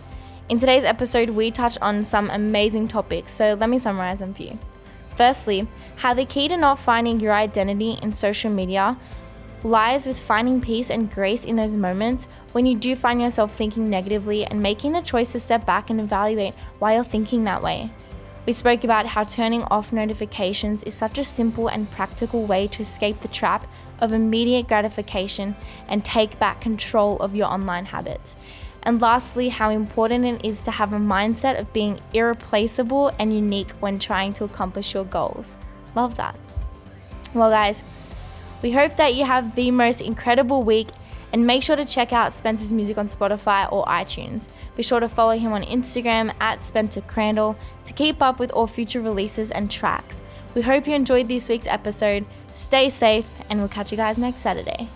In 0.49 0.59
today's 0.59 0.83
episode, 0.83 1.29
we 1.29 1.49
touch 1.49 1.77
on 1.81 2.03
some 2.03 2.29
amazing 2.29 2.89
topics, 2.89 3.31
so 3.31 3.53
let 3.53 3.69
me 3.69 3.77
summarize 3.77 4.19
them 4.19 4.33
for 4.33 4.43
you. 4.43 4.59
Firstly, 5.15 5.65
how 5.95 6.13
the 6.13 6.25
key 6.25 6.49
to 6.49 6.57
not 6.57 6.79
finding 6.79 7.21
your 7.21 7.31
identity 7.31 7.99
in 8.01 8.11
social 8.11 8.51
media 8.51 8.97
lies 9.63 10.05
with 10.05 10.19
finding 10.19 10.59
peace 10.59 10.89
and 10.89 11.09
grace 11.09 11.45
in 11.45 11.55
those 11.55 11.77
moments 11.77 12.27
when 12.53 12.65
you 12.65 12.75
do 12.75 12.95
find 12.95 13.21
yourself 13.21 13.55
thinking 13.55 13.89
negatively 13.89 14.45
and 14.45 14.63
making 14.63 14.93
the 14.93 15.01
choice 15.01 15.33
to 15.33 15.39
step 15.39 15.65
back 15.65 15.89
and 15.89 15.99
evaluate 15.99 16.53
why 16.79 16.95
you're 16.95 17.03
thinking 17.03 17.43
that 17.43 17.61
way. 17.61 17.91
We 18.45 18.53
spoke 18.53 18.83
about 18.83 19.05
how 19.05 19.23
turning 19.23 19.63
off 19.63 19.93
notifications 19.93 20.83
is 20.83 20.93
such 20.93 21.17
a 21.17 21.23
simple 21.23 21.67
and 21.67 21.89
practical 21.91 22.45
way 22.45 22.67
to 22.67 22.81
escape 22.81 23.21
the 23.21 23.27
trap 23.27 23.67
of 23.99 24.11
immediate 24.11 24.67
gratification 24.67 25.55
and 25.87 26.03
take 26.03 26.39
back 26.39 26.59
control 26.59 27.17
of 27.19 27.35
your 27.35 27.47
online 27.47 27.85
habits. 27.85 28.35
And 28.83 29.01
lastly, 29.01 29.47
how 29.47 29.69
important 29.69 30.25
it 30.25 30.45
is 30.45 30.61
to 30.63 30.71
have 30.71 30.91
a 30.91 30.97
mindset 30.97 31.57
of 31.57 31.71
being 31.71 32.01
irreplaceable 32.11 33.13
and 33.17 33.33
unique 33.33 33.71
when 33.79 33.97
trying 33.97 34.33
to 34.33 34.43
accomplish 34.43 34.93
your 34.93 35.05
goals. 35.05 35.57
Love 35.95 36.17
that. 36.17 36.35
Well, 37.33 37.49
guys, 37.49 37.81
we 38.61 38.71
hope 38.71 38.97
that 38.97 39.15
you 39.15 39.23
have 39.23 39.55
the 39.55 39.71
most 39.71 40.01
incredible 40.01 40.63
week 40.63 40.89
and 41.33 41.45
make 41.45 41.63
sure 41.63 41.75
to 41.75 41.83
check 41.83 42.13
out 42.13 42.35
Spencer's 42.35 42.71
music 42.71 42.97
on 42.97 43.09
Spotify 43.09 43.69
or 43.71 43.83
iTunes. 43.85 44.47
Be 44.77 44.83
sure 44.83 44.99
to 44.99 45.09
follow 45.09 45.37
him 45.37 45.51
on 45.51 45.63
Instagram 45.63 46.33
at 46.39 46.63
Spencer 46.63 47.01
Crandall 47.01 47.57
to 47.83 47.93
keep 47.93 48.21
up 48.21 48.39
with 48.39 48.51
all 48.51 48.67
future 48.67 49.01
releases 49.01 49.51
and 49.51 49.69
tracks. 49.69 50.21
We 50.53 50.61
hope 50.61 50.87
you 50.87 50.93
enjoyed 50.93 51.27
this 51.27 51.49
week's 51.49 51.67
episode. 51.67 52.25
Stay 52.53 52.87
safe, 52.89 53.25
and 53.49 53.59
we'll 53.59 53.67
catch 53.67 53.91
you 53.91 53.97
guys 53.97 54.19
next 54.19 54.41
Saturday. 54.41 54.87